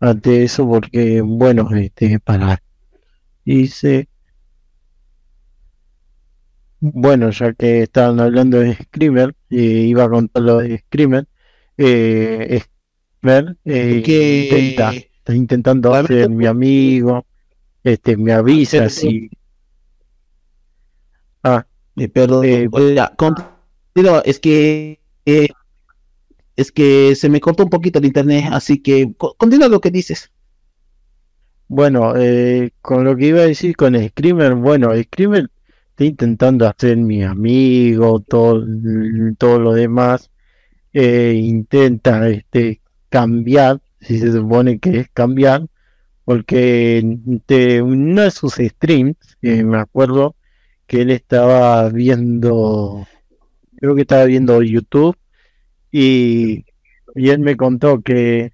ante 0.00 0.44
eso 0.44 0.68
porque, 0.68 1.20
bueno, 1.22 1.68
este, 1.74 2.20
para. 2.20 2.62
Dice 3.44 4.08
bueno, 6.80 7.30
ya 7.30 7.52
que 7.52 7.82
estaban 7.82 8.20
hablando 8.20 8.60
de 8.60 8.74
Screamer, 8.74 9.34
y 9.48 9.62
iba 9.88 10.04
a 10.04 10.08
contar 10.08 10.42
lo 10.42 10.58
de 10.58 10.78
Screamer, 10.78 11.26
eh, 11.76 12.60
Screamer 13.20 13.56
eh, 13.64 14.02
intenta, 14.50 14.92
está 14.92 15.34
intentando 15.34 16.06
ser 16.06 16.30
mi 16.30 16.46
amigo, 16.46 17.26
este, 17.82 18.16
me 18.16 18.32
avisa 18.32 18.88
si... 18.88 19.30
Ah, 21.42 21.66
eh, 21.96 22.08
perdón, 22.08 22.44
eh, 22.44 22.68
es 24.24 24.38
que 24.40 25.00
eh, 25.24 25.48
es 26.56 26.72
que 26.72 27.14
se 27.14 27.28
me 27.28 27.40
cortó 27.40 27.64
un 27.64 27.70
poquito 27.70 27.98
el 27.98 28.06
internet, 28.06 28.46
así 28.50 28.82
que 28.82 29.12
continúa 29.36 29.68
lo 29.68 29.80
que 29.80 29.90
dices. 29.90 30.30
Bueno, 31.68 32.14
eh, 32.16 32.72
con 32.80 33.04
lo 33.04 33.14
que 33.14 33.26
iba 33.26 33.40
a 33.40 33.46
decir 33.46 33.76
con 33.76 33.94
Screamer, 33.94 34.54
bueno, 34.54 34.90
Screamer 35.00 35.50
intentando 36.06 36.66
hacer 36.66 36.96
mi 36.96 37.22
amigo, 37.22 38.20
todo, 38.20 38.64
todo 39.38 39.58
lo 39.58 39.72
demás, 39.72 40.30
eh, 40.92 41.34
intenta 41.42 42.28
este, 42.28 42.80
cambiar, 43.08 43.80
si 44.00 44.18
se 44.18 44.32
supone 44.32 44.78
que 44.78 45.00
es 45.00 45.08
cambiar, 45.10 45.66
porque 46.24 47.02
de 47.46 47.82
uno 47.82 48.22
de 48.22 48.30
sus 48.30 48.54
streams, 48.54 49.16
me 49.40 49.78
acuerdo 49.78 50.36
que 50.86 51.02
él 51.02 51.10
estaba 51.10 51.88
viendo, 51.90 53.06
creo 53.76 53.94
que 53.94 54.02
estaba 54.02 54.24
viendo 54.24 54.62
YouTube 54.62 55.16
y, 55.92 56.64
y 57.14 57.30
él 57.30 57.38
me 57.40 57.56
contó 57.56 58.02
que, 58.02 58.52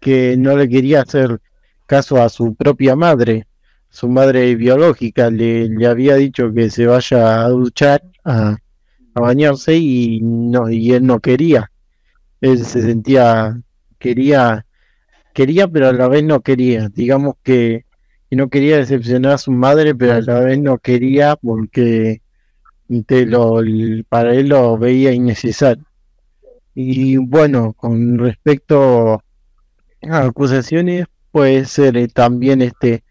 que 0.00 0.36
no 0.38 0.56
le 0.56 0.68
quería 0.68 1.02
hacer 1.02 1.40
caso 1.86 2.22
a 2.22 2.28
su 2.28 2.54
propia 2.54 2.96
madre, 2.96 3.47
su 3.90 4.08
madre 4.08 4.54
biológica, 4.54 5.30
le, 5.30 5.86
había 5.86 6.16
dicho 6.16 6.52
que 6.52 6.70
se 6.70 6.86
vaya 6.86 7.44
a 7.44 7.48
duchar, 7.48 8.02
a, 8.24 8.56
bañarse 9.14 9.76
y 9.76 10.20
no, 10.22 10.70
y 10.70 10.92
él 10.92 11.04
no 11.06 11.20
quería. 11.20 11.72
Él 12.40 12.64
se 12.64 12.82
sentía, 12.82 13.60
quería, 13.98 14.64
quería, 15.34 15.66
pero 15.68 15.88
a 15.88 15.92
la 15.92 16.08
vez 16.08 16.22
no 16.22 16.40
quería. 16.40 16.88
Digamos 16.88 17.34
que, 17.42 17.84
no 18.30 18.48
quería 18.48 18.76
decepcionar 18.76 19.32
a 19.32 19.38
su 19.38 19.50
madre, 19.50 19.94
pero 19.94 20.14
a 20.14 20.20
la 20.20 20.40
vez 20.40 20.60
no 20.60 20.78
quería 20.78 21.36
porque 21.36 22.22
lo, 22.88 23.60
para 24.08 24.34
él 24.34 24.48
lo 24.50 24.78
veía 24.78 25.12
innecesario. 25.12 25.84
Y 26.74 27.16
bueno, 27.16 27.72
con 27.72 28.18
respecto 28.18 29.22
a 30.08 30.22
acusaciones, 30.26 31.06
puede 31.32 31.64
ser 31.64 31.96
eh, 31.96 32.06
también 32.08 32.62
este 32.62 33.02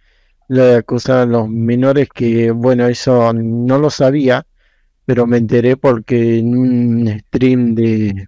lo 0.48 0.64
de 0.66 0.76
acusar 0.78 1.20
a 1.20 1.26
los 1.26 1.50
menores 1.50 2.10
que, 2.14 2.52
bueno, 2.52 2.88
eso 2.88 3.34
no 3.34 3.78
lo 3.80 3.90
sabía, 3.90 4.46
pero 5.06 5.28
me 5.28 5.38
enteré 5.38 5.78
porque 5.78 6.40
en 6.40 6.58
un 6.58 7.20
stream 7.28 7.76
de 7.76 8.28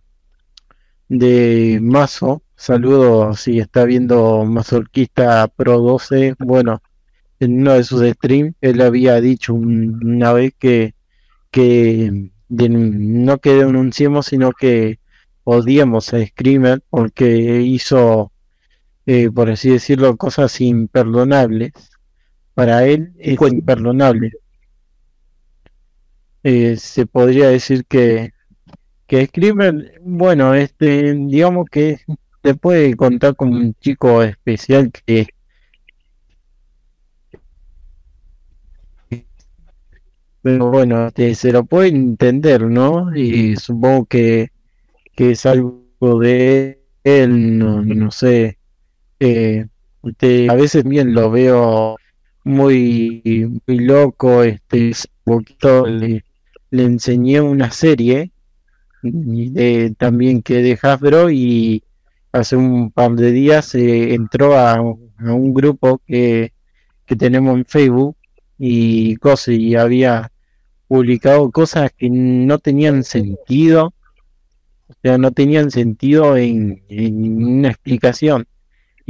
de 1.09 1.79
Mazo, 1.81 2.43
saludo 2.55 3.33
si 3.33 3.59
está 3.59 3.85
viendo 3.85 4.45
Mazorquista 4.45 5.47
Pro 5.47 5.79
12, 5.79 6.35
bueno, 6.39 6.81
en 7.39 7.61
uno 7.61 7.73
de 7.73 7.83
sus 7.83 8.01
streams 8.07 8.55
él 8.61 8.81
había 8.81 9.19
dicho 9.21 9.53
una 9.53 10.33
vez 10.33 10.53
que 10.59 10.93
que 11.51 12.29
no 12.49 13.37
que 13.39 13.53
denunciemos, 13.55 14.27
sino 14.27 14.51
que 14.51 14.99
odiemos 15.43 16.13
a 16.13 16.25
Screamer 16.25 16.83
porque 16.89 17.61
hizo, 17.61 18.31
eh, 19.05 19.29
por 19.31 19.49
así 19.49 19.69
decirlo, 19.69 20.17
cosas 20.17 20.61
imperdonables. 20.61 21.73
Para 22.59 22.85
él 22.85 23.13
es 23.17 23.39
imperdonable. 23.41 24.33
Eh, 26.43 26.75
se 26.75 27.05
podría 27.05 27.47
decir 27.47 27.85
que, 27.85 28.33
que 29.07 29.27
Screamer, 29.27 30.01
bueno, 30.03 30.53
este, 30.53 31.13
digamos 31.13 31.69
que 31.71 32.01
se 32.43 32.55
puede 32.55 32.97
contar 32.97 33.37
con 33.37 33.53
un 33.53 33.73
chico 33.75 34.21
especial 34.23 34.91
que 34.91 35.27
pero 40.41 40.69
bueno, 40.69 41.07
este, 41.07 41.35
se 41.35 41.53
lo 41.53 41.63
puede 41.63 41.87
entender, 41.87 42.63
¿no? 42.63 43.15
Y 43.15 43.55
supongo 43.55 44.05
que 44.05 44.49
que 45.15 45.31
es 45.31 45.45
algo 45.45 46.19
de 46.19 46.81
él, 47.05 47.57
no, 47.57 47.81
no 47.83 48.11
sé. 48.11 48.57
Eh, 49.21 49.65
a 50.49 50.55
veces 50.55 50.83
bien 50.83 51.13
lo 51.13 51.31
veo 51.31 51.95
muy, 52.43 53.61
muy 53.67 53.79
loco, 53.79 54.43
este, 54.43 54.93
poquito 55.23 55.85
le, 55.85 56.23
enseñé 56.71 57.41
una 57.41 57.71
serie 57.71 58.31
de, 59.01 59.93
también 59.97 60.41
que 60.41 60.61
de 60.61 60.77
Hasbro 60.81 61.29
y 61.31 61.83
hace 62.31 62.55
un 62.55 62.91
par 62.91 63.11
de 63.13 63.31
días 63.31 63.73
eh, 63.75 64.13
entró 64.13 64.57
a, 64.57 64.81
un 64.81 65.53
grupo 65.53 66.01
que, 66.07 66.53
que 67.05 67.15
tenemos 67.15 67.57
en 67.57 67.65
Facebook 67.65 68.15
y 68.57 69.15
cosas 69.17 69.55
y 69.55 69.75
había 69.75 70.31
publicado 70.87 71.51
cosas 71.51 71.91
que 71.97 72.09
no 72.09 72.59
tenían 72.59 73.03
sentido 73.03 73.93
o 74.89 74.93
sea, 75.03 75.17
no 75.19 75.31
tenían 75.31 75.69
sentido 75.69 76.35
en, 76.35 76.81
una 76.89 77.69
explicación. 77.69 78.47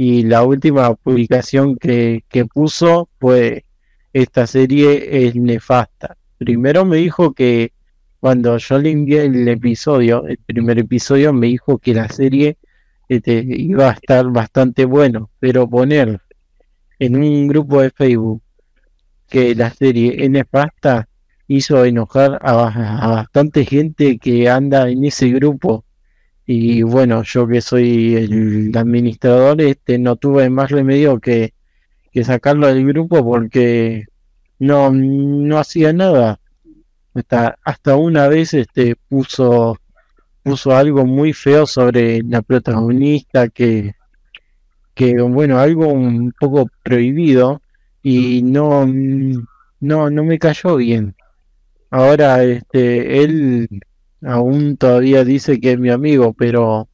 Y 0.02 0.22
la 0.22 0.44
última 0.44 0.94
publicación 0.94 1.76
que, 1.76 2.22
puso 2.54 3.10
fue, 3.18 3.66
esta 4.14 4.46
serie 4.46 5.26
es 5.26 5.34
nefasta. 5.34 6.16
Primero 6.38 6.86
me 6.86 6.96
dijo 6.96 7.34
que 7.34 7.74
cuando 8.18 8.56
yo 8.56 8.78
le 8.78 8.92
envié 8.92 9.26
el 9.26 9.46
episodio, 9.46 10.26
el 10.26 10.38
primer 10.38 10.78
episodio, 10.78 11.34
me 11.34 11.48
dijo 11.48 11.76
que 11.76 11.92
la 11.92 12.08
serie 12.08 12.56
este, 13.10 13.44
iba 13.46 13.90
a 13.90 13.92
estar 13.92 14.26
bastante 14.30 14.86
bueno, 14.86 15.28
pero 15.38 15.68
poner 15.68 16.22
en 16.98 17.16
un 17.16 17.46
grupo 17.46 17.82
de 17.82 17.90
Facebook 17.90 18.40
que 19.28 19.54
la 19.54 19.68
serie 19.68 20.24
es 20.24 20.30
nefasta 20.30 21.10
hizo 21.46 21.84
enojar 21.84 22.38
a, 22.40 23.06
bastante 23.10 23.66
gente 23.66 24.16
que 24.16 24.48
anda 24.48 24.88
en 24.88 25.04
ese 25.04 25.28
grupo. 25.28 25.84
Y 26.52 26.82
bueno, 26.82 27.22
yo 27.22 27.46
que 27.46 27.60
soy 27.60 28.16
el 28.16 28.72
administrador, 28.76 29.60
este 29.60 30.00
no 30.00 30.16
tuve 30.16 30.50
más 30.50 30.72
remedio 30.72 31.20
que, 31.20 31.54
que 32.10 32.24
sacarlo 32.24 32.66
del 32.66 32.84
grupo 32.88 33.24
porque 33.24 34.06
no, 34.58 34.90
no 34.90 35.58
hacía 35.58 35.92
nada. 35.92 36.40
Hasta, 37.14 37.56
hasta 37.64 37.94
una 37.94 38.26
vez 38.26 38.52
este 38.54 38.96
puso 39.08 39.78
puso 40.42 40.74
algo 40.76 41.06
muy 41.06 41.32
feo 41.34 41.66
sobre 41.66 42.20
la 42.24 42.42
protagonista 42.42 43.48
que 43.48 43.94
que 44.94 45.20
bueno 45.22 45.58
algo 45.58 45.86
un 45.88 46.32
poco 46.32 46.68
prohibido 46.82 47.62
y 48.02 48.42
no 48.42 48.86
no 48.86 50.10
no 50.10 50.24
me 50.24 50.38
cayó 50.38 50.76
bien 50.76 51.14
Ahora, 51.90 52.44
este, 52.44 53.24
él 53.24 53.68
aún 54.22 54.76
todavía 54.76 55.24
dice 55.24 55.60
que 55.60 55.72
es 55.72 55.78
mi 55.78 55.90
amigo, 55.90 56.32
pero 56.34 56.88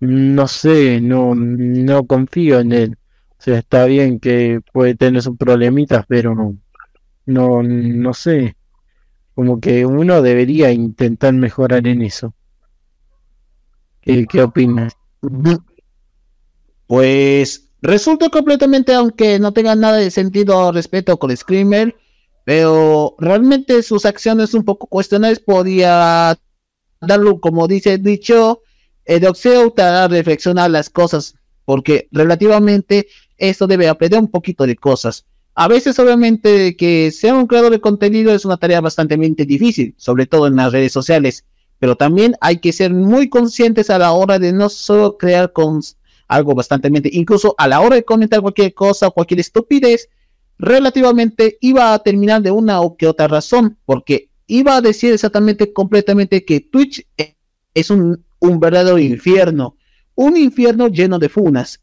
no 0.00 0.48
sé, 0.48 1.00
no, 1.00 1.34
no 1.34 2.06
confío 2.06 2.60
en 2.60 2.72
él. 2.72 2.96
O 3.38 3.42
sea, 3.42 3.58
está 3.58 3.84
bien 3.86 4.20
que 4.20 4.60
puede 4.72 4.94
tener 4.94 5.22
sus 5.22 5.36
problemitas, 5.36 6.04
pero 6.08 6.34
no, 6.34 6.56
no, 7.26 7.62
no 7.62 8.14
sé. 8.14 8.56
Como 9.34 9.60
que 9.60 9.86
uno 9.86 10.20
debería 10.22 10.72
intentar 10.72 11.32
mejorar 11.32 11.86
en 11.86 12.02
eso. 12.02 12.34
¿Qué, 14.02 14.26
qué 14.26 14.42
opinas? 14.42 14.94
Pues 16.86 17.70
resulta 17.82 18.28
completamente, 18.30 18.94
aunque 18.94 19.38
no 19.38 19.52
tenga 19.52 19.74
nada 19.74 19.98
de 19.98 20.10
sentido 20.10 20.72
respeto 20.72 21.18
con 21.18 21.34
Screamer, 21.36 21.94
pero 22.50 23.14
realmente 23.18 23.80
sus 23.84 24.04
acciones 24.04 24.54
un 24.54 24.64
poco 24.64 24.88
cuestionables 24.88 25.38
podía 25.38 26.36
darlo, 27.00 27.38
como 27.38 27.68
dice 27.68 27.96
dicho, 27.96 28.62
el 29.04 29.20
doxeo 29.20 29.70
te 29.70 29.82
hará 29.82 30.08
reflexionar 30.08 30.68
las 30.68 30.90
cosas, 30.90 31.36
porque 31.64 32.08
relativamente 32.10 33.06
esto 33.38 33.68
debe 33.68 33.88
aprender 33.88 34.18
un 34.18 34.26
poquito 34.26 34.66
de 34.66 34.74
cosas. 34.74 35.26
A 35.54 35.68
veces, 35.68 35.96
obviamente, 36.00 36.76
que 36.76 37.12
sea 37.12 37.36
un 37.36 37.46
creador 37.46 37.70
de 37.70 37.80
contenido 37.80 38.34
es 38.34 38.44
una 38.44 38.56
tarea 38.56 38.80
bastante 38.80 39.16
difícil, 39.16 39.94
sobre 39.96 40.26
todo 40.26 40.48
en 40.48 40.56
las 40.56 40.72
redes 40.72 40.90
sociales, 40.90 41.44
pero 41.78 41.94
también 41.94 42.34
hay 42.40 42.58
que 42.58 42.72
ser 42.72 42.92
muy 42.92 43.28
conscientes 43.28 43.90
a 43.90 43.98
la 44.00 44.10
hora 44.10 44.40
de 44.40 44.52
no 44.52 44.70
solo 44.70 45.16
crear 45.18 45.52
con 45.52 45.82
algo 46.26 46.56
bastante, 46.56 46.90
incluso 47.12 47.54
a 47.58 47.68
la 47.68 47.80
hora 47.80 47.94
de 47.94 48.04
comentar 48.04 48.40
cualquier 48.40 48.74
cosa, 48.74 49.08
cualquier 49.10 49.38
estupidez, 49.38 50.08
relativamente 50.60 51.56
iba 51.60 51.94
a 51.94 51.98
terminar 52.00 52.42
de 52.42 52.50
una 52.50 52.80
o 52.82 52.96
que 52.96 53.06
otra 53.06 53.26
razón, 53.26 53.78
porque 53.86 54.28
iba 54.46 54.76
a 54.76 54.80
decir 54.80 55.12
exactamente, 55.12 55.72
completamente 55.72 56.44
que 56.44 56.60
Twitch 56.60 57.06
es 57.74 57.90
un, 57.90 58.24
verdadero 58.40 58.98
infierno, 58.98 59.76
un 60.14 60.36
infierno 60.36 60.88
lleno 60.88 61.18
de 61.18 61.28
funas. 61.28 61.80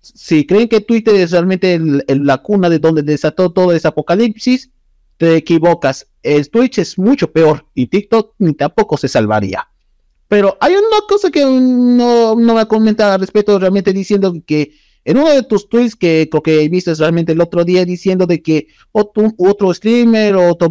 Si 0.00 0.46
creen 0.46 0.68
que 0.68 0.80
Twitter 0.80 1.14
es 1.16 1.32
realmente 1.32 1.78
la 2.08 2.38
cuna 2.38 2.70
de 2.70 2.78
donde 2.78 3.02
desató 3.02 3.52
todo 3.52 3.72
ese 3.72 3.88
apocalipsis, 3.88 4.70
te 5.16 5.36
equivocas. 5.36 6.06
Twitch 6.52 6.78
es 6.78 6.98
mucho 6.98 7.32
peor 7.32 7.66
y 7.74 7.88
TikTok 7.88 8.34
ni 8.38 8.54
tampoco 8.54 8.96
se 8.96 9.08
salvaría. 9.08 9.66
Pero 10.28 10.56
hay 10.60 10.74
una 10.74 11.06
cosa 11.08 11.30
que 11.30 11.44
no, 11.44 12.36
no 12.36 12.54
va 12.54 12.62
a 12.62 12.68
comentar 12.68 13.10
al 13.10 13.20
respecto, 13.20 13.58
realmente 13.58 13.92
diciendo 13.92 14.32
que 14.46 14.72
en 15.04 15.16
uno 15.16 15.30
de 15.30 15.42
tus 15.42 15.68
tweets 15.68 15.96
que 15.96 16.28
creo 16.30 16.42
que 16.42 16.68
viste 16.68 16.94
realmente 16.94 17.32
el 17.32 17.40
otro 17.40 17.64
día 17.64 17.84
diciendo 17.84 18.26
de 18.26 18.42
que 18.42 18.66
otro, 18.92 19.72
streamer 19.72 20.36
o 20.36 20.50
otro 20.50 20.68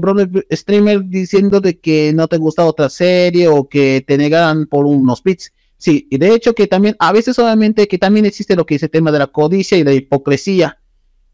streamer 0.52 1.04
diciendo 1.06 1.60
de 1.60 1.80
que 1.80 2.14
no 2.14 2.28
te 2.28 2.38
gusta 2.38 2.66
otra 2.66 2.90
serie 2.90 3.48
o 3.48 3.68
que 3.68 4.04
te 4.06 4.18
negaran 4.18 4.68
por 4.68 4.86
unos 4.86 5.24
bits. 5.24 5.52
Sí, 5.78 6.08
y 6.12 6.18
de 6.18 6.34
hecho 6.36 6.54
que 6.54 6.68
también, 6.68 6.96
a 7.00 7.12
veces 7.12 7.40
obviamente 7.40 7.88
que 7.88 7.98
también 7.98 8.26
existe 8.26 8.56
lo 8.56 8.66
que 8.66 8.76
es 8.76 8.84
el 8.84 8.90
tema 8.90 9.12
de 9.12 9.20
la 9.20 9.28
codicia 9.28 9.78
y 9.78 9.84
la 9.84 9.94
hipocresía, 9.94 10.80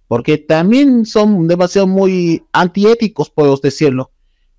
porque 0.07 0.37
también 0.37 1.05
son 1.05 1.47
demasiado 1.47 1.87
muy 1.87 2.43
antiéticos, 2.53 3.31
podemos 3.31 3.59
decirlo, 3.61 4.11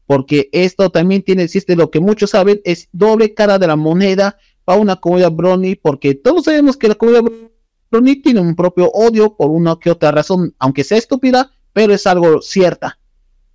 porque 0.05 0.49
esto 0.51 0.91
también 0.91 1.23
tiene, 1.23 1.45
existe 1.45 1.77
lo 1.77 1.91
que 1.91 2.01
muchos 2.01 2.31
saben, 2.31 2.61
es 2.65 2.89
doble 2.93 3.33
cara 3.33 3.61
de 3.61 3.69
la 3.69 3.77
moneda 3.77 4.37
para 4.65 4.81
una 4.81 4.97
comunidad 4.97 5.31
Brony, 5.31 5.77
porque 5.81 6.15
todos 6.15 6.47
sabemos 6.47 6.77
que 6.77 6.89
la 6.89 6.97
comunidad 6.97 7.31
tiene 8.23 8.41
un 8.41 8.55
propio 8.55 8.91
odio 8.93 9.37
por 9.37 9.51
una 9.51 9.77
que 9.77 9.91
otra 9.91 10.11
razón, 10.11 10.55
aunque 10.59 10.85
sea 10.85 10.99
estúpida, 10.99 11.51
pero 11.73 11.93
es 11.95 12.07
algo 12.07 12.41
cierta 12.41 12.99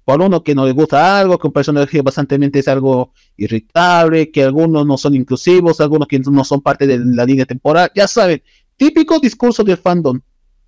por 0.03 0.21
uno 0.21 0.43
que 0.43 0.55
no 0.55 0.65
le 0.65 0.71
gusta 0.71 1.19
algo, 1.19 1.37
que 1.37 1.47
un 1.47 1.53
personaje 1.53 2.01
bastante 2.01 2.37
es 2.53 2.67
algo 2.67 3.13
irritable, 3.37 4.31
que 4.31 4.43
algunos 4.43 4.85
no 4.85 4.97
son 4.97 5.15
inclusivos, 5.15 5.79
algunos 5.79 6.07
que 6.07 6.19
no 6.19 6.43
son 6.43 6.61
parte 6.61 6.87
de 6.87 6.99
la 6.99 7.25
línea 7.25 7.45
temporal, 7.45 7.91
ya 7.95 8.07
saben, 8.07 8.41
típico 8.77 9.19
discurso 9.19 9.63
del 9.63 9.77
fandom. 9.77 10.19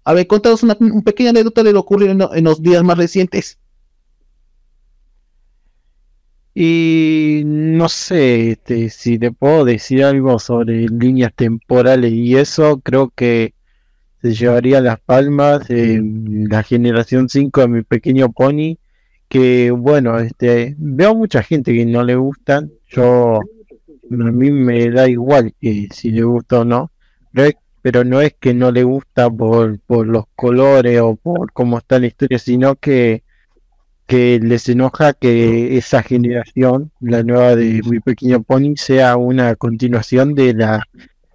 A 0.06 0.14
ver, 0.14 0.28
contanos 0.28 0.64
una, 0.64 0.78
pequeña 1.04 1.32
anécdota 1.32 1.64
de 1.64 1.74
lo 1.74 1.80
ocurrido 1.80 2.34
en, 2.34 2.44
los 2.44 2.62
días 2.62 2.84
más 2.84 2.98
recientes. 2.98 3.58
Y 6.56 7.44
no 7.46 7.90
sé 7.90 8.52
este, 8.52 8.90
si 8.90 9.18
te 9.18 9.32
puedo 9.32 9.66
decir 9.66 10.04
algo 10.04 10.38
sobre 10.40 10.88
líneas 10.88 11.34
temporales 11.36 12.12
y 12.12 12.36
eso 12.36 12.80
creo 12.80 13.12
que 13.16 13.54
se 14.22 14.34
llevaría 14.34 14.80
las 14.80 15.00
palmas 15.00 15.70
en 15.70 16.48
la 16.50 16.64
generación 16.64 17.28
5 17.28 17.62
de 17.62 17.68
mi 17.68 17.82
pequeño 17.82 18.32
pony 18.32 18.78
que 19.34 19.72
bueno, 19.72 20.20
este, 20.20 20.76
veo 20.78 21.16
mucha 21.16 21.42
gente 21.42 21.74
que 21.74 21.88
no 21.88 22.04
le 22.04 22.16
gustan, 22.16 22.72
yo 22.88 23.40
a 23.40 24.14
mí 24.14 24.52
me 24.52 24.92
da 24.92 25.10
igual 25.10 25.56
que 25.60 25.88
si 25.92 26.12
le 26.12 26.22
gusta 26.22 26.60
o 26.60 26.66
no, 26.66 26.92
pero, 27.82 28.04
no 28.04 28.22
es 28.22 28.36
que 28.40 28.54
no 28.54 28.72
le 28.72 28.84
gusta 28.84 29.32
por, 29.32 29.80
por 29.80 30.06
los 30.08 30.26
colores 30.36 31.02
o 31.02 31.16
por 31.16 31.52
cómo 31.52 31.80
está 31.80 31.98
la 31.98 32.06
historia, 32.06 32.38
sino 32.38 32.76
que, 32.76 33.23
que 34.08 34.40
les 34.42 34.68
enoja 34.70 35.14
que 35.14 35.78
esa 35.78 36.04
generación, 36.04 36.92
la 37.00 37.24
nueva 37.24 37.56
de 37.56 37.82
mi 37.84 38.00
pequeño 38.00 38.44
pony, 38.44 38.76
sea 38.76 39.18
una 39.18 39.56
continuación 39.56 40.36
de 40.36 40.54
la 40.54 40.84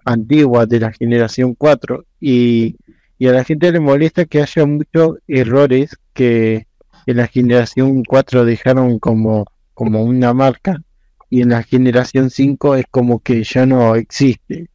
antigua, 0.05 0.65
de 0.65 0.79
la 0.79 0.91
generación 0.91 1.55
4, 1.55 2.05
y, 2.19 2.77
y 3.17 3.27
a 3.27 3.33
la 3.33 3.43
gente 3.43 3.71
le 3.71 3.79
molesta 3.79 4.25
que 4.25 4.41
haya 4.41 4.65
muchos 4.65 5.17
errores 5.27 5.97
que 6.13 6.67
en 7.05 7.17
la 7.17 7.27
generación 7.27 8.03
4 8.03 8.45
dejaron 8.45 8.99
como, 8.99 9.45
como 9.73 10.03
una 10.03 10.33
marca 10.33 10.81
y 11.29 11.41
en 11.41 11.49
la 11.49 11.63
generación 11.63 12.29
5 12.29 12.75
es 12.75 12.85
como 12.89 13.19
que 13.19 13.43
ya 13.43 13.65
no 13.65 13.95
existe, 13.95 14.69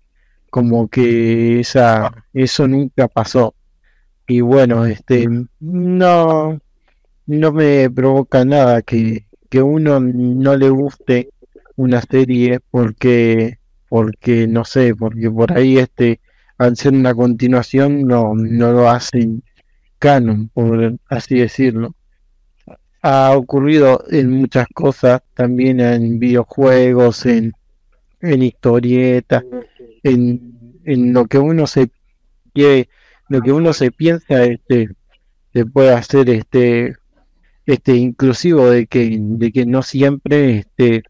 como 0.50 0.88
que 0.88 1.61
esa, 1.61 2.12
eso 2.33 2.68
nunca 2.68 3.09
pasó. 3.09 3.54
Y 4.26 4.40
bueno, 4.40 4.87
este 4.87 5.28
no, 5.61 6.59
no 7.26 7.52
me 7.52 7.90
provoca 7.90 8.44
nada 8.44 8.82
que, 8.82 9.26
que 9.48 9.62
uno 9.62 10.00
no 10.00 10.56
le 10.56 10.68
guste 10.68 11.30
una 11.76 12.00
serie 12.02 12.60
porque, 12.70 13.58
porque 13.88 14.46
no 14.46 14.64
sé, 14.64 14.94
porque 14.94 15.30
por 15.30 15.52
ahí 15.52 15.78
este, 15.78 16.20
al 16.58 16.76
ser 16.76 16.92
una 16.92 17.14
continuación 17.14 18.06
no, 18.06 18.34
no 18.34 18.72
lo 18.72 18.88
hacen 18.88 19.42
canon, 19.98 20.48
por 20.48 20.98
así 21.08 21.38
decirlo. 21.38 21.94
Ha 23.02 23.37
ocurrido 23.37 24.04
en 24.10 24.30
muchas 24.30 24.66
cosas, 24.72 25.22
también 25.34 25.80
en 25.80 26.18
videojuegos, 26.18 27.26
en, 27.26 27.52
en 28.20 28.42
historietas, 28.42 29.44
en, 30.02 30.80
en 30.84 31.12
lo 31.12 31.26
que 31.26 31.38
uno 31.38 31.66
se 31.66 31.90
quiere, 32.54 32.88
lo 33.28 33.42
que 33.42 33.52
uno 33.52 33.72
se 33.72 33.90
piensa, 33.90 34.44
este, 34.44 34.88
se 35.52 35.66
puede 35.66 35.92
hacer 35.92 36.30
este, 36.30 36.96
este 37.66 37.96
inclusivo 37.96 38.70
de 38.70 38.87
que, 38.87 39.18
de 39.20 39.53
que 39.53 39.66
no 39.66 39.83
siempre 39.83 40.59
este, 40.59 41.03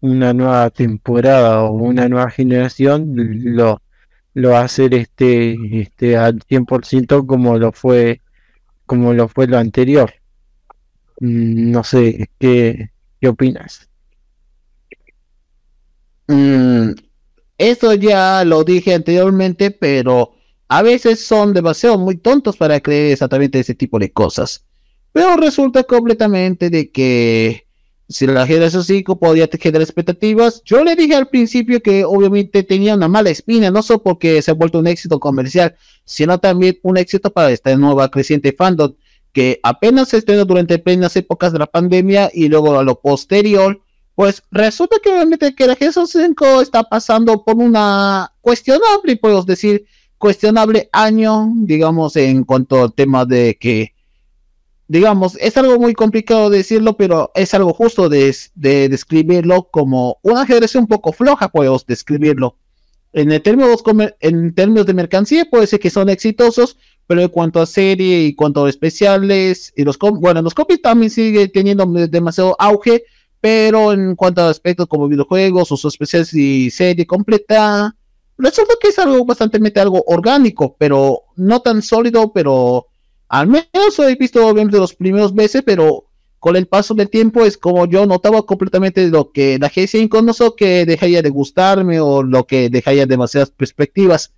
una 0.00 0.32
nueva 0.32 0.70
temporada 0.70 1.64
o 1.64 1.72
una 1.72 2.08
nueva 2.08 2.30
generación 2.30 3.12
lo, 3.14 3.82
lo 4.34 4.64
este, 4.64 5.80
este 5.80 6.16
al 6.16 6.40
100% 6.40 7.26
como 7.26 7.58
lo 7.58 7.72
fue 7.72 8.20
como 8.86 9.12
lo 9.12 9.28
fue 9.28 9.46
lo 9.46 9.58
anterior. 9.58 10.14
Mm, 11.20 11.70
no 11.72 11.84
sé, 11.84 12.30
¿qué, 12.38 12.90
qué 13.20 13.28
opinas? 13.28 13.88
Mm, 16.28 16.92
eso 17.58 17.94
ya 17.94 18.44
lo 18.44 18.64
dije 18.64 18.94
anteriormente, 18.94 19.70
pero 19.70 20.32
a 20.68 20.82
veces 20.82 21.24
son 21.24 21.52
demasiado 21.52 21.98
muy 21.98 22.16
tontos 22.16 22.56
para 22.56 22.80
creer 22.80 23.12
exactamente 23.12 23.58
ese 23.60 23.74
tipo 23.74 23.98
de 23.98 24.12
cosas. 24.12 24.64
Pero 25.12 25.36
resulta 25.36 25.82
completamente 25.84 26.70
de 26.70 26.90
que 26.90 27.66
si 28.08 28.26
la 28.26 28.46
generación 28.46 28.84
5 28.84 29.18
podía 29.18 29.48
generar 29.52 29.82
expectativas, 29.82 30.62
yo 30.64 30.82
le 30.82 30.96
dije 30.96 31.14
al 31.14 31.28
principio 31.28 31.82
que 31.82 32.04
obviamente 32.04 32.62
tenía 32.62 32.94
una 32.94 33.08
mala 33.08 33.30
espina, 33.30 33.70
no 33.70 33.82
solo 33.82 34.02
porque 34.02 34.40
se 34.40 34.50
ha 34.50 34.54
vuelto 34.54 34.78
un 34.78 34.86
éxito 34.86 35.20
comercial, 35.20 35.76
sino 36.04 36.38
también 36.38 36.78
un 36.82 36.96
éxito 36.96 37.30
para 37.30 37.50
esta 37.50 37.76
nueva 37.76 38.10
creciente 38.10 38.52
fandom 38.52 38.94
que 39.32 39.60
apenas 39.62 40.08
se 40.08 40.16
estrenó 40.18 40.44
durante 40.44 40.78
plenas 40.78 41.14
épocas 41.16 41.52
de 41.52 41.58
la 41.58 41.66
pandemia 41.66 42.30
y 42.32 42.48
luego 42.48 42.78
a 42.78 42.82
lo 42.82 43.00
posterior, 43.00 43.80
pues 44.14 44.42
resulta 44.50 44.96
que 45.02 45.10
obviamente 45.10 45.54
que 45.54 45.66
la 45.66 45.76
Jesús 45.76 46.10
5 46.10 46.62
está 46.62 46.82
pasando 46.82 47.44
por 47.44 47.56
una 47.56 48.32
cuestionable, 48.40 49.16
podemos 49.16 49.46
decir, 49.46 49.86
cuestionable 50.16 50.88
año, 50.92 51.52
digamos, 51.54 52.16
en 52.16 52.42
cuanto 52.44 52.82
al 52.82 52.94
tema 52.94 53.24
de 53.24 53.56
que, 53.60 53.92
digamos, 54.88 55.36
es 55.38 55.56
algo 55.56 55.78
muy 55.78 55.92
complicado 55.92 56.50
decirlo, 56.50 56.96
pero 56.96 57.30
es 57.34 57.52
algo 57.54 57.74
justo 57.74 58.08
de, 58.08 58.34
de 58.54 58.88
describirlo 58.88 59.68
como 59.70 60.18
una 60.22 60.46
generación 60.46 60.84
un 60.84 60.88
poco 60.88 61.12
floja, 61.12 61.48
podemos 61.48 61.86
describirlo. 61.86 62.56
En, 63.12 63.42
términos, 63.42 63.82
en 64.20 64.54
términos 64.54 64.86
de 64.86 64.94
mercancía 64.94 65.46
puede 65.50 65.66
ser 65.66 65.80
que 65.80 65.90
son 65.90 66.08
exitosos, 66.08 66.78
pero 67.06 67.22
en 67.22 67.28
cuanto 67.28 67.60
a 67.60 67.66
serie 67.66 68.22
y 68.22 68.34
cuanto 68.34 68.64
a 68.64 68.70
especiales, 68.70 69.72
y 69.76 69.84
los 69.84 69.98
bueno, 69.98 70.42
los 70.42 70.54
copies 70.54 70.82
también 70.82 71.10
sigue 71.10 71.48
teniendo 71.48 71.86
demasiado 71.86 72.54
auge, 72.58 73.04
pero 73.40 73.92
en 73.92 74.14
cuanto 74.16 74.42
a 74.42 74.50
aspectos 74.50 74.86
como 74.86 75.08
videojuegos, 75.08 75.68
sus 75.68 75.84
especiales 75.84 76.34
y 76.34 76.70
serie 76.70 77.06
completa, 77.06 77.94
resulta 78.36 78.74
que 78.80 78.88
es 78.88 78.98
algo 78.98 79.24
bastante 79.24 79.58
algo 79.80 80.02
orgánico, 80.06 80.76
pero 80.78 81.22
no 81.36 81.60
tan 81.60 81.82
sólido, 81.82 82.32
pero 82.32 82.86
al 83.28 83.46
menos 83.46 83.98
he 83.98 84.14
visto 84.16 84.46
obviamente 84.46 84.78
los 84.78 84.94
primeros 84.94 85.32
meses, 85.32 85.62
pero 85.64 86.04
con 86.38 86.56
el 86.56 86.66
paso 86.66 86.94
del 86.94 87.10
tiempo 87.10 87.44
es 87.44 87.58
como 87.58 87.86
yo 87.86 88.06
notaba 88.06 88.42
completamente 88.46 89.08
lo 89.08 89.32
que 89.32 89.58
la 89.58 89.70
G5 89.70 90.24
no 90.24 90.32
solo 90.32 90.54
que 90.54 90.86
dejaría 90.86 91.20
de 91.20 91.30
gustarme 91.30 92.00
o 92.00 92.22
lo 92.22 92.46
que 92.46 92.70
dejaría 92.70 93.06
demasiadas 93.06 93.50
perspectivas 93.50 94.32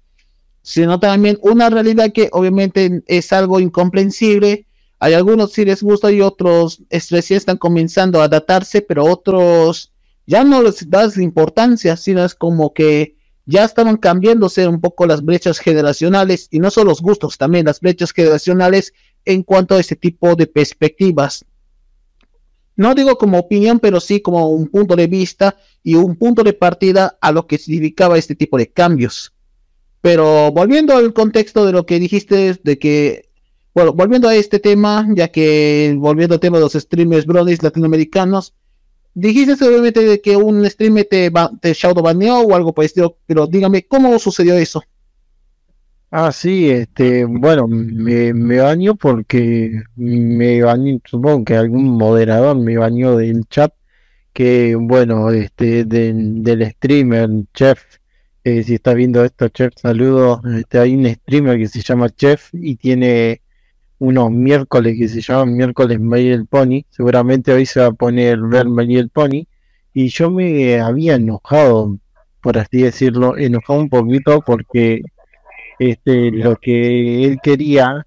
sino 0.63 1.01
también 1.01 1.39
una 1.43 1.71
realidad 1.71 2.13
que 2.13 2.29
obviamente 2.33 3.03
es 3.07 3.33
algo 3.33 3.61
incomprensible. 3.61 4.67
Hay 4.99 5.15
algunos 5.15 5.53
sí 5.53 5.65
les 5.65 5.83
gusta 5.83 6.13
y 6.13 6.21
otros 6.21 6.83
recién 6.91 7.39
están 7.39 7.57
comenzando 7.57 8.21
a 8.21 8.25
adaptarse, 8.25 8.83
pero 8.83 9.05
otros 9.05 9.93
ya 10.27 10.45
no 10.45 10.63
les 10.63 10.89
das 10.89 11.17
importancia, 11.17 11.97
sino 11.97 12.25
es 12.25 12.35
como 12.35 12.75
que 12.75 13.17
ya 13.51 13.65
estaban 13.65 13.97
cambiándose 13.97 14.67
un 14.69 14.81
poco 14.81 15.07
las 15.07 15.25
brechas 15.25 15.59
generacionales 15.59 16.47
y 16.51 16.61
no 16.61 16.71
solo 16.71 16.91
los 16.91 17.03
gustos, 17.03 17.37
también 17.37 17.67
las 17.67 17.81
brechas 17.81 18.13
generacionales 18.13 18.95
en 19.25 19.43
cuanto 19.43 19.75
a 19.75 19.81
este 19.81 19.97
tipo 19.97 20.37
de 20.37 20.47
perspectivas. 20.47 21.45
No 22.77 22.95
digo 22.95 23.19
como 23.19 23.39
opinión, 23.39 23.81
pero 23.81 24.01
sí 24.01 24.21
como 24.21 24.49
un 24.49 24.69
punto 24.69 24.95
de 24.95 25.09
vista 25.09 25.57
y 25.83 25.97
un 25.97 26.17
punto 26.17 26.45
de 26.45 26.53
partida 26.53 27.19
a 27.21 27.33
lo 27.33 27.47
que 27.47 27.59
significaba 27.59 28.17
este 28.17 28.37
tipo 28.37 28.57
de 28.57 28.71
cambios. 28.71 29.35
Pero 30.01 30.51
volviendo 30.53 30.97
al 30.97 31.13
contexto 31.13 31.67
de 31.67 31.73
lo 31.73 31.85
que 31.85 31.99
dijiste, 31.99 32.59
de 32.63 32.79
que, 32.79 33.29
bueno, 33.75 33.93
volviendo 33.93 34.29
a 34.29 34.37
este 34.37 34.61
tema, 34.61 35.07
ya 35.15 35.29
que 35.29 35.95
volviendo 35.99 36.35
al 36.35 36.41
tema 36.41 36.59
de 36.59 36.65
los 36.65 36.73
streamers 36.73 37.27
bronies 37.27 37.63
latinoamericanos, 37.63 38.55
dijiste 39.15 39.57
de 40.01 40.21
que 40.21 40.37
un 40.37 40.69
streamer 40.69 41.07
te, 41.11 41.31
te 41.61 41.75
baneó 42.03 42.41
o 42.41 42.55
algo 42.55 42.75
estilo, 42.83 43.17
pero 43.27 43.47
dígame, 43.47 43.87
¿cómo 43.87 44.19
sucedió 44.19 44.55
eso? 44.55 44.83
Ah, 46.13 46.33
sí, 46.33 46.69
este, 46.71 47.25
bueno, 47.25 47.69
me, 47.69 48.35
me 48.35 48.59
bañó 48.59 48.97
porque 48.97 49.83
me 49.95 50.61
bañó, 50.63 50.99
supongo 51.05 51.45
que 51.45 51.55
algún 51.57 51.85
moderador 51.97 52.57
me 52.57 52.77
bañó 52.77 53.17
del 53.17 53.45
chat, 53.49 53.73
que 54.33 54.75
bueno, 54.77 55.31
este, 55.31 55.85
del 55.85 56.71
streamer, 56.73 57.29
chef 57.55 57.83
Eh, 58.45 58.63
si 58.65 58.75
está 58.75 58.95
viendo 58.95 59.25
esto, 59.25 59.49
Chef, 59.49 59.75
saludos. 59.77 60.41
Este, 60.57 60.79
hay 60.79 60.95
un 60.95 61.07
streamer 61.07 61.59
que 61.59 61.69
se 61.69 61.83
llama 61.83 62.09
Chef 62.11 62.49
y 62.55 62.77
tiene 62.77 63.43
unos 64.01 64.31
miércoles 64.33 64.97
que 64.99 65.09
se 65.09 65.21
llaman 65.21 65.57
miércoles 65.57 66.01
My 66.01 66.27
el 66.27 66.47
Pony. 66.47 66.85
Seguramente 66.91 67.53
hoy 67.53 67.67
se 67.67 67.81
va 67.81 67.87
a 67.87 67.93
poner 67.93 68.41
ver 68.41 68.67
My 68.67 68.97
el 68.97 69.11
Pony. 69.11 69.47
Y 69.93 70.09
yo 70.09 70.31
me 70.31 70.81
había 70.81 71.17
enojado, 71.17 71.99
por 72.41 72.59
así 72.59 72.83
decirlo, 72.83 73.37
enojado 73.37 73.79
un 73.79 73.91
poquito 73.91 74.41
porque 74.41 75.03
este, 75.79 76.31
lo 76.31 76.57
que 76.57 77.27
él 77.27 77.39
quería 77.43 78.07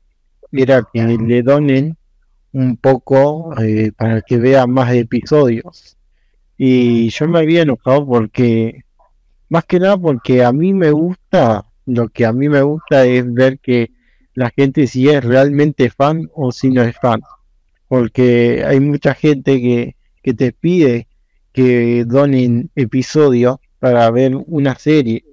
era 0.51 0.87
que 0.91 1.03
le 1.05 1.43
donen 1.43 1.95
un 2.53 2.77
poco 2.77 3.53
eh, 3.61 3.91
para 3.95 4.21
que 4.21 4.37
vea 4.37 4.65
más 4.65 4.93
episodios. 4.93 5.95
Y 6.57 7.09
yo 7.09 7.27
me 7.27 7.39
había 7.39 7.61
enojado 7.61 8.05
porque, 8.07 8.83
más 9.47 9.65
que 9.65 9.79
nada 9.79 9.97
porque 9.97 10.43
a 10.43 10.51
mí 10.51 10.73
me 10.73 10.89
gusta, 10.89 11.65
lo 11.85 12.09
que 12.09 12.25
a 12.25 12.33
mí 12.33 12.49
me 12.49 12.63
gusta 12.63 13.05
es 13.05 13.31
ver 13.31 13.59
que 13.59 13.91
la 14.33 14.49
gente 14.49 14.87
si 14.87 15.09
es 15.09 15.23
realmente 15.23 15.89
fan 15.89 16.29
o 16.33 16.51
si 16.51 16.69
no 16.69 16.83
es 16.83 16.95
fan. 16.97 17.21
Porque 17.87 18.63
hay 18.65 18.79
mucha 18.79 19.13
gente 19.13 19.61
que, 19.61 19.95
que 20.21 20.33
te 20.33 20.51
pide 20.51 21.07
que 21.51 22.03
donen 22.05 22.71
episodios 22.75 23.57
para 23.79 24.09
ver 24.11 24.35
una 24.35 24.75
serie. 24.75 25.23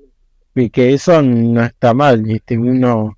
Y 0.55 0.69
que 0.71 0.93
eso 0.93 1.23
no 1.23 1.65
está 1.65 1.95
mal, 1.95 2.29
este, 2.31 2.59
uno 2.59 3.17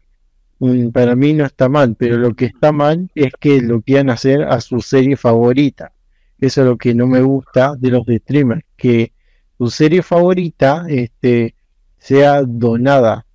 para 0.92 1.16
mí 1.16 1.32
no 1.32 1.44
está 1.44 1.68
mal, 1.68 1.96
pero 1.98 2.16
lo 2.16 2.34
que 2.34 2.44
está 2.44 2.70
mal 2.70 3.10
es 3.16 3.32
que 3.40 3.60
lo 3.60 3.82
quieran 3.82 4.10
hacer 4.10 4.42
a 4.44 4.60
su 4.60 4.80
serie 4.80 5.16
favorita. 5.16 5.92
Eso 6.38 6.60
es 6.60 6.66
lo 6.68 6.76
que 6.76 6.94
no 6.94 7.06
me 7.06 7.20
gusta 7.20 7.74
de 7.76 7.90
los 7.90 8.06
de 8.06 8.18
streamers, 8.18 8.62
que 8.76 9.12
su 9.58 9.70
serie 9.70 10.02
favorita 10.02 10.84
este, 10.88 11.56
sea 11.98 12.42
donada, 12.42 13.26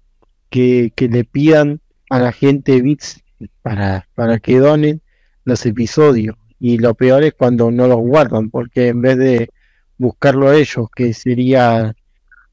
que, 0.49 0.93
que 0.95 1.09
le 1.09 1.25
pidan 1.25 1.81
a 2.09 2.19
la 2.19 2.31
gente 2.31 2.81
bits 2.81 3.23
para, 3.61 4.07
para 4.15 4.39
que 4.39 4.59
donen 4.59 5.01
los 5.43 5.65
episodios. 5.65 6.35
Y 6.59 6.77
lo 6.77 6.95
peor 6.95 7.23
es 7.23 7.33
cuando 7.33 7.71
no 7.71 7.87
los 7.87 7.99
guardan, 7.99 8.49
porque 8.49 8.89
en 8.89 9.01
vez 9.01 9.17
de 9.17 9.49
buscarlo 9.97 10.49
a 10.49 10.55
ellos, 10.55 10.87
que 10.95 11.13
sería 11.13 11.95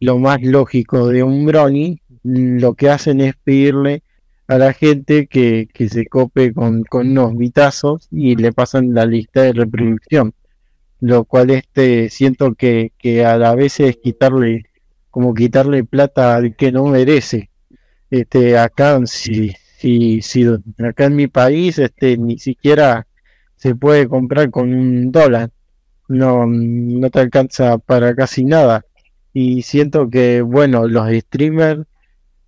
lo 0.00 0.18
más 0.18 0.42
lógico 0.42 1.08
de 1.08 1.22
un 1.22 1.46
brony, 1.46 2.00
lo 2.22 2.74
que 2.74 2.90
hacen 2.90 3.20
es 3.20 3.34
pedirle 3.36 4.02
a 4.46 4.58
la 4.58 4.72
gente 4.72 5.26
que, 5.26 5.68
que 5.72 5.88
se 5.88 6.06
cope 6.06 6.52
con, 6.52 6.84
con 6.84 7.10
unos 7.10 7.36
vitazos 7.36 8.08
y 8.10 8.36
le 8.36 8.52
pasan 8.52 8.94
la 8.94 9.06
lista 9.06 9.42
de 9.42 9.52
reproducción. 9.52 10.34
Lo 11.00 11.24
cual 11.24 11.50
este 11.50 12.08
siento 12.10 12.54
que, 12.54 12.92
que 12.98 13.24
a 13.24 13.36
la 13.36 13.54
vez 13.54 13.80
es 13.80 13.96
quitarle, 13.96 14.64
como 15.10 15.34
quitarle 15.34 15.84
plata 15.84 16.36
al 16.36 16.56
que 16.56 16.72
no 16.72 16.86
merece. 16.86 17.50
Este, 18.10 18.58
acá 18.58 19.00
si, 19.06 19.52
si, 19.78 20.22
si 20.22 20.46
acá 20.78 21.06
en 21.06 21.16
mi 21.16 21.26
país 21.26 21.78
este 21.78 22.16
ni 22.16 22.38
siquiera 22.38 23.06
se 23.56 23.74
puede 23.74 24.08
comprar 24.08 24.50
con 24.50 24.72
un 24.72 25.12
dólar. 25.12 25.50
No, 26.08 26.46
no 26.46 27.10
te 27.10 27.20
alcanza 27.20 27.78
para 27.78 28.14
casi 28.14 28.44
nada. 28.44 28.84
Y 29.32 29.62
siento 29.62 30.10
que, 30.10 30.42
bueno, 30.42 30.86
los 30.86 31.10
streamers 31.10 31.86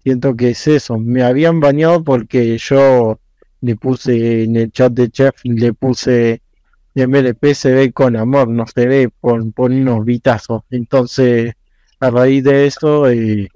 siento 0.02 0.36
que 0.36 0.50
es 0.50 0.66
eso. 0.68 0.98
Me 0.98 1.22
habían 1.22 1.60
bañado 1.60 2.04
porque 2.04 2.58
yo 2.58 3.18
le 3.60 3.76
puse 3.76 4.44
en 4.44 4.56
el 4.56 4.70
chat 4.70 4.92
de 4.92 5.10
Chef, 5.10 5.34
le 5.44 5.72
puse 5.72 6.42
MLP 6.96 7.52
se 7.54 7.72
ve 7.72 7.92
con 7.92 8.16
amor, 8.16 8.48
no 8.48 8.66
se 8.66 8.86
ve 8.86 9.10
por, 9.20 9.52
por 9.52 9.70
unos 9.70 10.04
vitazos. 10.04 10.62
Entonces, 10.70 11.54
a 12.00 12.10
raíz 12.10 12.42
de 12.44 12.66
eso, 12.66 13.08
eh, 13.10 13.48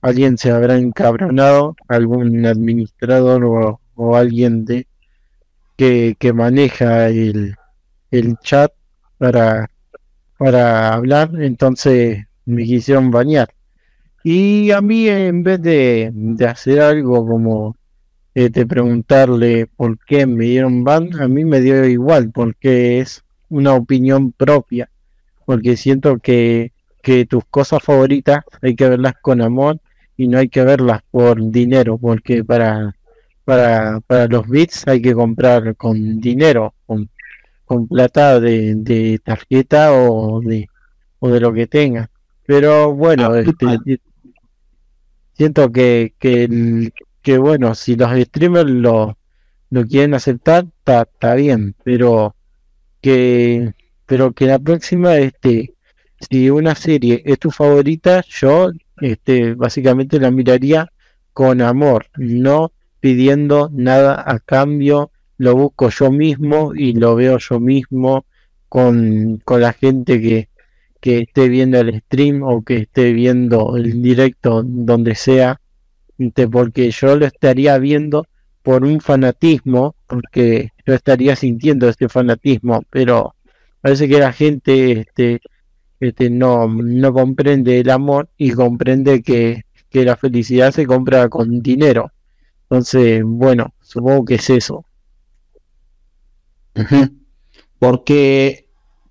alguien 0.00 0.38
se 0.38 0.50
habrá 0.50 0.76
encabronado, 0.76 1.76
algún 1.88 2.46
administrador 2.46 3.44
o, 3.96 4.16
alguien 4.16 4.64
de 4.64 4.86
que, 5.76 6.16
que 6.18 6.32
maneja 6.32 7.08
el, 7.08 7.56
el 8.10 8.36
chat 8.38 8.72
para, 9.18 9.70
para 10.38 10.94
hablar, 10.94 11.30
entonces 11.40 12.24
me 12.46 12.64
quisieron 12.64 13.10
bañar. 13.10 13.50
Y 14.22 14.70
a 14.70 14.80
mí 14.80 15.08
en 15.08 15.42
vez 15.42 15.60
de, 15.62 16.12
hacer 16.48 16.80
algo 16.80 17.26
como 17.26 17.76
eh, 18.34 18.50
de 18.50 18.66
preguntarle 18.66 19.66
por 19.66 19.98
qué 20.04 20.26
me 20.26 20.44
dieron 20.44 20.84
ban, 20.84 21.20
a 21.20 21.28
mí 21.28 21.44
me 21.44 21.60
dio 21.60 21.84
igual, 21.86 22.30
porque 22.32 23.00
es 23.00 23.24
una 23.48 23.74
opinión 23.74 24.32
propia, 24.32 24.90
porque 25.44 25.76
siento 25.76 26.18
que, 26.18 26.72
que 27.02 27.26
tus 27.26 27.44
cosas 27.46 27.82
favoritas 27.82 28.44
hay 28.62 28.76
que 28.76 28.88
verlas 28.88 29.14
con 29.20 29.40
amor 29.40 29.80
y 30.18 30.28
no 30.28 30.38
hay 30.38 30.48
que 30.48 30.64
verlas 30.64 31.00
por 31.10 31.40
dinero, 31.50 31.96
porque 31.96 32.44
para, 32.44 32.94
para, 33.44 34.00
para 34.00 34.26
los 34.26 34.48
bits 34.48 34.86
hay 34.88 35.00
que 35.00 35.14
comprar 35.14 35.76
con 35.76 36.20
dinero, 36.20 36.74
con, 36.84 37.08
con 37.64 37.86
plata 37.86 38.40
de, 38.40 38.74
de 38.74 39.20
tarjeta 39.24 39.92
o 39.94 40.40
de, 40.40 40.66
o 41.20 41.30
de 41.30 41.40
lo 41.40 41.52
que 41.54 41.68
tenga. 41.68 42.10
Pero 42.44 42.92
bueno, 42.92 43.30
ah, 43.32 43.40
este, 43.40 44.00
siento 45.34 45.70
que, 45.70 46.14
que, 46.18 46.92
que 47.22 47.38
bueno, 47.38 47.76
si 47.76 47.94
los 47.94 48.10
streamers 48.10 48.68
lo, 48.68 49.16
lo 49.70 49.86
quieren 49.86 50.14
aceptar, 50.14 50.66
está 50.84 51.34
bien, 51.36 51.76
pero 51.84 52.34
que 53.00 53.72
pero 54.04 54.32
que 54.32 54.46
la 54.46 54.58
próxima 54.58 55.16
este 55.18 55.74
si 56.18 56.50
una 56.50 56.74
serie 56.74 57.22
es 57.24 57.38
tu 57.38 57.50
favorita 57.52 58.24
yo 58.28 58.72
este 59.00 59.54
básicamente 59.54 60.20
la 60.20 60.30
miraría 60.30 60.90
con 61.32 61.60
amor 61.62 62.06
no 62.16 62.72
pidiendo 63.00 63.70
nada 63.72 64.22
a 64.26 64.38
cambio 64.38 65.10
lo 65.38 65.54
busco 65.54 65.88
yo 65.88 66.10
mismo 66.10 66.74
y 66.74 66.92
lo 66.94 67.14
veo 67.14 67.38
yo 67.38 67.60
mismo 67.60 68.26
con, 68.68 69.40
con 69.44 69.60
la 69.60 69.72
gente 69.72 70.20
que, 70.20 70.48
que 71.00 71.20
esté 71.20 71.48
viendo 71.48 71.78
el 71.78 72.00
stream 72.00 72.42
o 72.42 72.62
que 72.62 72.78
esté 72.78 73.12
viendo 73.12 73.76
el 73.76 74.02
directo 74.02 74.62
donde 74.64 75.14
sea, 75.14 75.60
porque 76.50 76.90
yo 76.90 77.16
lo 77.16 77.26
estaría 77.26 77.78
viendo 77.78 78.26
por 78.62 78.84
un 78.84 79.00
fanatismo, 79.00 79.94
porque 80.06 80.70
yo 80.84 80.94
estaría 80.94 81.36
sintiendo 81.36 81.88
este 81.88 82.08
fanatismo, 82.08 82.82
pero 82.90 83.34
parece 83.80 84.08
que 84.08 84.18
la 84.18 84.32
gente 84.32 85.00
este, 85.00 85.40
este 86.00 86.30
no, 86.30 86.68
no 86.68 87.12
comprende 87.12 87.80
el 87.80 87.90
amor 87.90 88.28
y 88.36 88.52
comprende 88.52 89.22
que, 89.22 89.64
que 89.90 90.04
la 90.04 90.16
felicidad 90.16 90.72
se 90.72 90.86
compra 90.86 91.28
con 91.28 91.60
dinero. 91.62 92.12
Entonces, 92.62 93.22
bueno, 93.24 93.74
supongo 93.80 94.24
que 94.24 94.34
es 94.36 94.50
eso. 94.50 94.84
Porque, 97.80 98.68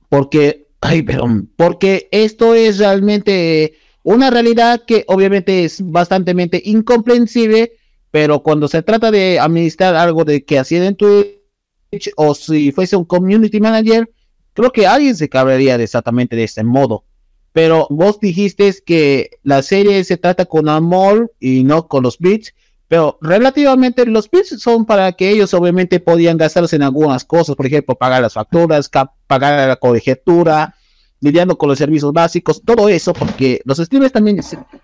porque 0.10 0.68
Ay, 0.82 1.02
perdón, 1.02 1.52
porque 1.56 2.08
esto 2.12 2.54
es 2.54 2.78
realmente 2.78 3.74
una 4.04 4.30
realidad 4.30 4.84
que 4.86 5.04
obviamente 5.08 5.66
es 5.66 5.82
bastante 5.84 6.34
incomprensible, 6.66 7.74
pero 8.12 8.44
cuando 8.44 8.68
se 8.68 8.84
trata 8.84 9.12
de 9.12 9.40
administrar 9.40 9.96
algo 9.96 10.24
de 10.24 10.46
que 10.46 10.60
hacía 10.60 10.86
en 10.86 10.96
Twitch 10.96 12.12
o 12.16 12.36
si 12.36 12.72
fuese 12.72 12.96
un 12.96 13.06
community 13.06 13.60
manager, 13.60 14.10
creo 14.58 14.72
que 14.72 14.88
alguien 14.88 15.16
se 15.16 15.30
cabrearía 15.30 15.76
exactamente 15.76 16.36
de 16.36 16.46
ese 16.46 16.64
modo. 16.64 17.06
Pero 17.54 17.86
vos 17.92 18.20
dijiste 18.20 18.74
que 18.84 19.30
la 19.44 19.62
serie 19.62 20.04
se 20.04 20.18
trata 20.18 20.46
con 20.46 20.68
amor 20.68 21.32
y 21.40 21.64
no 21.64 21.88
con 21.88 22.02
los 22.02 22.18
bits, 22.18 22.56
pero 22.88 23.20
relativamente 23.22 24.04
los 24.08 24.32
bits 24.32 24.60
son 24.60 24.88
para 24.88 25.12
que 25.12 25.30
ellos 25.30 25.54
obviamente 25.54 26.00
podían 26.00 26.38
gastarse 26.38 26.76
en 26.76 26.82
algunas 26.82 27.24
cosas, 27.24 27.56
por 27.56 27.68
ejemplo, 27.68 27.94
pagar 27.94 28.24
las 28.24 28.34
facturas, 28.34 28.90
pagar 29.28 29.68
la 29.68 29.76
colegiatura, 29.76 30.74
lidiando 31.20 31.56
con 31.56 31.70
los 31.70 31.78
servicios 31.78 32.12
básicos, 32.12 32.60
todo 32.66 32.90
eso, 32.90 33.14
porque 33.14 33.62
los 33.64 33.78
streamers 33.78 34.12
también 34.12 34.40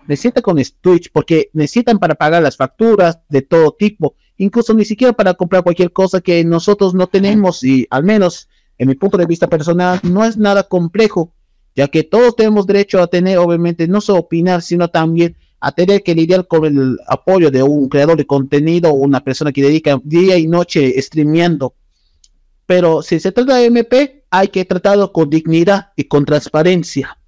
necesitan 0.06 0.42
con 0.42 0.62
Twitch, 0.80 1.10
porque 1.12 1.50
necesitan 1.52 1.98
para 1.98 2.14
pagar 2.14 2.44
las 2.44 2.56
facturas 2.56 3.18
de 3.28 3.42
todo 3.42 3.72
tipo, 3.72 4.14
incluso 4.36 4.72
ni 4.72 4.84
siquiera 4.84 5.12
para 5.12 5.34
comprar 5.34 5.64
cualquier 5.64 5.92
cosa 5.92 6.20
que 6.20 6.44
nosotros 6.44 6.94
no 6.94 7.08
tenemos 7.08 7.64
y 7.64 7.88
al 7.90 8.04
menos 8.04 8.48
en 8.78 8.88
mi 8.88 8.94
punto 8.94 9.16
de 9.16 9.26
vista 9.26 9.48
personal 9.48 10.00
no 10.02 10.24
es 10.24 10.36
nada 10.36 10.64
complejo, 10.64 11.32
ya 11.74 11.88
que 11.88 12.02
todos 12.02 12.36
tenemos 12.36 12.66
derecho 12.66 13.00
a 13.00 13.06
tener, 13.06 13.38
obviamente, 13.38 13.88
no 13.88 14.00
solo 14.00 14.20
opinar, 14.20 14.62
sino 14.62 14.88
también 14.88 15.36
a 15.60 15.72
tener 15.72 16.02
que 16.02 16.14
lidiar 16.14 16.46
con 16.46 16.64
el 16.64 16.98
apoyo 17.06 17.50
de 17.50 17.62
un 17.62 17.88
creador 17.88 18.16
de 18.16 18.26
contenido 18.26 18.90
o 18.90 18.94
una 18.94 19.24
persona 19.24 19.52
que 19.52 19.62
dedica 19.62 19.98
día 20.04 20.36
y 20.36 20.46
noche 20.46 21.00
streameando. 21.00 21.74
Pero 22.66 23.02
si 23.02 23.18
se 23.18 23.32
trata 23.32 23.56
de 23.56 23.66
MP, 23.66 24.24
hay 24.30 24.48
que 24.48 24.64
tratarlo 24.64 25.12
con 25.12 25.30
dignidad 25.30 25.92
y 25.96 26.04
con 26.04 26.24
transparencia. 26.24 27.18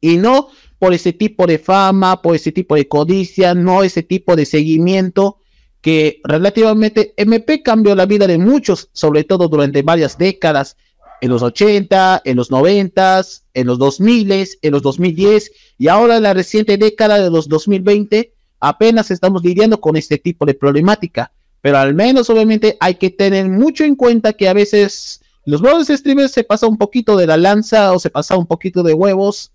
Y 0.00 0.16
no 0.16 0.48
por 0.78 0.94
ese 0.94 1.12
tipo 1.12 1.46
de 1.46 1.58
fama, 1.58 2.22
por 2.22 2.34
ese 2.34 2.52
tipo 2.52 2.74
de 2.74 2.88
codicia, 2.88 3.54
no 3.54 3.82
ese 3.82 4.02
tipo 4.02 4.34
de 4.36 4.46
seguimiento 4.46 5.36
que 5.80 6.20
relativamente 6.24 7.14
MP 7.16 7.62
cambió 7.62 7.94
la 7.94 8.06
vida 8.06 8.26
de 8.26 8.38
muchos, 8.38 8.90
sobre 8.92 9.24
todo 9.24 9.48
durante 9.48 9.82
varias 9.82 10.18
décadas. 10.18 10.76
en 11.22 11.28
los 11.28 11.42
80, 11.42 12.22
en 12.24 12.36
los 12.36 12.50
90, 12.50 13.22
en 13.52 13.66
los 13.66 13.78
2000, 13.78 14.32
en 14.62 14.72
los 14.72 14.80
2010 14.80 15.52
y 15.76 15.88
ahora 15.88 16.16
en 16.16 16.22
la 16.22 16.32
reciente 16.32 16.78
década 16.78 17.20
de 17.20 17.30
los 17.30 17.46
2020 17.46 18.32
apenas 18.58 19.10
estamos 19.10 19.42
lidiando 19.42 19.80
con 19.80 19.96
este 19.96 20.16
tipo 20.16 20.46
de 20.46 20.54
problemática. 20.54 21.30
Pero 21.60 21.76
al 21.76 21.94
menos 21.94 22.30
obviamente 22.30 22.78
hay 22.80 22.94
que 22.94 23.10
tener 23.10 23.50
mucho 23.50 23.84
en 23.84 23.96
cuenta 23.96 24.32
que 24.32 24.48
a 24.48 24.54
veces 24.54 25.20
los 25.44 25.60
nuevos 25.60 25.88
streamers 25.88 26.32
se 26.32 26.44
pasa 26.44 26.66
un 26.66 26.78
poquito 26.78 27.16
de 27.16 27.26
la 27.26 27.36
lanza 27.36 27.92
o 27.92 27.98
se 27.98 28.08
pasa 28.08 28.36
un 28.38 28.46
poquito 28.46 28.82
de 28.82 28.94
huevos 28.94 29.52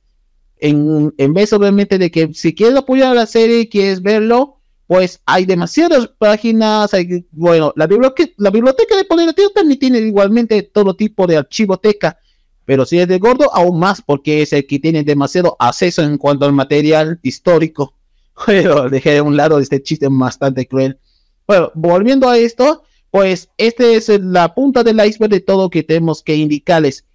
en, 0.57 1.13
en 1.17 1.33
vez 1.33 1.51
obviamente 1.53 1.97
de 1.97 2.11
que 2.11 2.33
si 2.33 2.53
quieres 2.53 2.77
apoyar 2.77 3.11
a 3.11 3.15
la 3.15 3.25
serie 3.25 3.61
y 3.61 3.69
quieres 3.69 4.01
verlo, 4.01 4.59
pues 4.87 5.21
hay 5.25 5.45
demasiadas 5.45 6.07
páginas, 6.17 6.93
hay, 6.93 7.25
bueno, 7.31 7.73
la, 7.75 7.87
biblioteca, 7.87 8.31
la 8.37 8.51
biblioteca 8.51 8.95
de 8.95 9.05
Poder 9.05 9.33
también 9.53 9.79
tiene 9.79 9.99
igualmente 9.99 10.61
todo 10.63 10.95
tipo 10.95 11.25
de 11.25 11.37
archivoteca, 11.37 12.19
pero 12.65 12.85
si 12.85 12.99
es 12.99 13.07
de 13.07 13.19
gordo, 13.19 13.53
aún 13.53 13.79
más, 13.79 14.01
porque 14.01 14.41
es 14.41 14.51
el 14.53 14.65
que 14.65 14.79
tiene 14.79 15.03
demasiado 15.03 15.55
acceso 15.59 16.01
en 16.01 16.17
cuanto 16.17 16.45
al 16.45 16.53
material 16.53 17.19
histórico. 17.21 17.93
Pero 18.45 18.89
dejé 18.89 19.11
de 19.11 19.21
un 19.21 19.37
lado 19.37 19.59
este 19.59 19.81
chiste 19.81 20.07
bastante 20.09 20.67
cruel. 20.67 20.99
Bueno, 21.47 21.71
volviendo 21.75 22.27
a 22.27 22.37
esto, 22.37 22.83
pues 23.11 23.49
este 23.57 23.95
es 23.95 24.09
la 24.19 24.53
punta 24.53 24.83
del 24.83 24.99
iceberg 25.05 25.31
de 25.31 25.39
todo 25.39 25.69
que 25.69 25.83
tenemos 25.83 26.21
que 26.23 26.35
indicarles. 26.35 27.05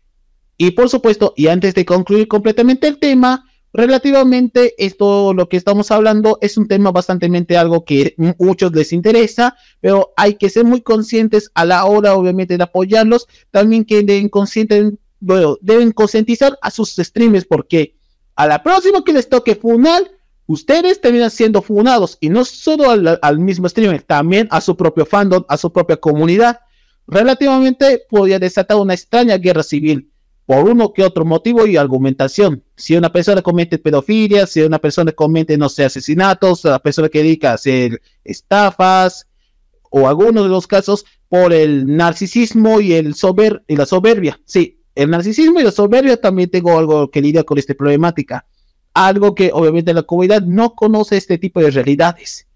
Y 0.56 0.70
por 0.70 0.88
supuesto, 0.88 1.34
y 1.36 1.48
antes 1.48 1.74
de 1.74 1.84
concluir 1.84 2.28
completamente 2.28 2.86
el 2.86 2.98
tema, 2.98 3.49
relativamente 3.72 4.74
esto, 4.84 5.32
lo 5.34 5.48
que 5.48 5.56
estamos 5.56 5.90
hablando, 5.90 6.38
es 6.40 6.56
un 6.56 6.68
tema 6.68 6.90
bastante 6.90 7.28
algo 7.56 7.84
que 7.84 8.14
muchos 8.38 8.72
les 8.72 8.92
interesa, 8.92 9.56
pero 9.80 10.12
hay 10.16 10.34
que 10.34 10.50
ser 10.50 10.64
muy 10.64 10.80
conscientes 10.80 11.50
a 11.54 11.64
la 11.64 11.84
hora, 11.84 12.14
obviamente, 12.14 12.56
de 12.56 12.64
apoyarlos. 12.64 13.28
También 13.50 13.84
que 13.84 14.02
deben, 14.02 14.30
bueno, 15.20 15.58
deben 15.60 15.92
concientizar 15.92 16.58
a 16.62 16.70
sus 16.70 16.96
streamers, 16.96 17.44
porque 17.44 17.96
a 18.34 18.46
la 18.46 18.62
próxima 18.62 19.04
que 19.04 19.12
les 19.12 19.28
toque 19.28 19.54
Funal, 19.54 20.10
ustedes 20.46 21.00
terminan 21.00 21.30
siendo 21.30 21.62
funados 21.62 22.18
y 22.20 22.28
no 22.28 22.44
solo 22.44 22.90
al, 22.90 23.38
mismo 23.38 23.68
streamer, 23.68 24.02
también 24.02 24.48
a 24.50 24.60
su 24.60 24.76
propio 24.76 25.06
fandom, 25.06 25.44
a 25.48 25.56
su 25.56 25.72
propia 25.72 25.96
comunidad. 25.96 26.60
Relativamente 27.06 28.02
podría 28.08 28.38
desatar 28.38 28.76
una 28.76 28.94
extraña 28.94 29.36
guerra 29.36 29.62
civil 29.62 30.10
por 30.46 30.68
uno 30.68 30.92
que 30.92 31.04
otro 31.04 31.24
motivo 31.24 31.66
y 31.66 31.76
argumentación. 31.76 32.64
Si 32.76 32.96
una 32.96 33.12
persona 33.12 33.42
comete 33.42 33.78
pedofilia, 33.78 34.46
si 34.46 34.62
una 34.62 34.78
persona 34.78 35.12
comete, 35.12 35.56
no 35.56 35.68
sé, 35.68 35.84
asesinatos, 35.84 36.64
la 36.64 36.78
persona 36.78 37.08
que 37.08 37.22
dedica 37.22 37.52
a 37.52 37.54
hacer 37.54 38.00
estafas, 38.24 39.26
o 39.90 40.08
algunos 40.08 40.44
de 40.44 40.50
los 40.50 40.66
casos 40.66 41.04
por 41.28 41.52
el 41.52 41.96
narcisismo 41.96 42.80
y, 42.80 42.92
el 42.92 43.14
sober 43.14 43.62
y 43.66 43.76
la 43.76 43.86
soberbia. 43.86 44.40
Sí, 44.44 44.80
el 44.94 45.10
narcisismo 45.10 45.60
y 45.60 45.64
la 45.64 45.72
soberbia 45.72 46.16
también 46.16 46.50
tengo 46.50 46.78
algo 46.78 47.10
que 47.10 47.20
lidiar 47.20 47.44
con 47.44 47.58
esta 47.58 47.74
problemática 47.74 48.46
algo 48.94 49.34
que 49.34 49.50
obviamente 49.52 49.94
la 49.94 50.02
comunidad 50.02 50.42
no 50.42 50.74
conoce 50.74 51.16
este 51.16 51.38
tipo 51.38 51.60
de 51.60 51.70
realidades. 51.70 52.46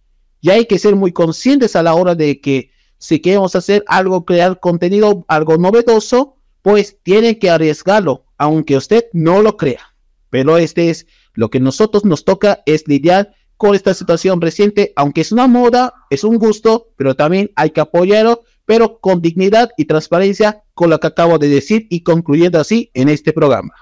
Y 0.40 0.50
hay 0.50 0.66
que 0.66 0.78
ser 0.78 0.96
muy 0.96 1.12
conscientes 1.12 1.76
a 1.76 1.82
la 1.82 1.94
hora 1.94 2.14
de 2.14 2.40
que 2.40 2.70
si 2.98 3.20
queremos 3.20 3.54
hacer 3.56 3.84
algo, 3.86 4.24
crear 4.24 4.60
contenido, 4.60 5.24
algo 5.28 5.56
novedoso, 5.56 6.36
pues 6.64 6.96
tiene 7.02 7.38
que 7.38 7.50
arriesgarlo, 7.50 8.24
aunque 8.38 8.78
usted 8.78 9.04
no 9.12 9.42
lo 9.42 9.58
crea. 9.58 9.94
Pero 10.30 10.56
este 10.56 10.88
es 10.88 11.06
lo 11.34 11.50
que 11.50 11.60
nosotros 11.60 12.06
nos 12.06 12.24
toca, 12.24 12.62
es 12.64 12.88
lidiar 12.88 13.34
con 13.58 13.74
esta 13.74 13.92
situación 13.92 14.40
reciente, 14.40 14.94
aunque 14.96 15.20
es 15.20 15.30
una 15.30 15.46
moda, 15.46 15.92
es 16.08 16.24
un 16.24 16.38
gusto, 16.38 16.88
pero 16.96 17.14
también 17.14 17.50
hay 17.54 17.68
que 17.68 17.82
apoyarlo, 17.82 18.44
pero 18.64 18.98
con 18.98 19.20
dignidad 19.20 19.72
y 19.76 19.84
transparencia, 19.84 20.64
con 20.72 20.88
lo 20.88 20.98
que 20.98 21.06
acabo 21.06 21.36
de 21.36 21.48
decir 21.48 21.86
y 21.90 22.02
concluyendo 22.02 22.58
así 22.58 22.90
en 22.94 23.10
este 23.10 23.34
programa. 23.34 23.74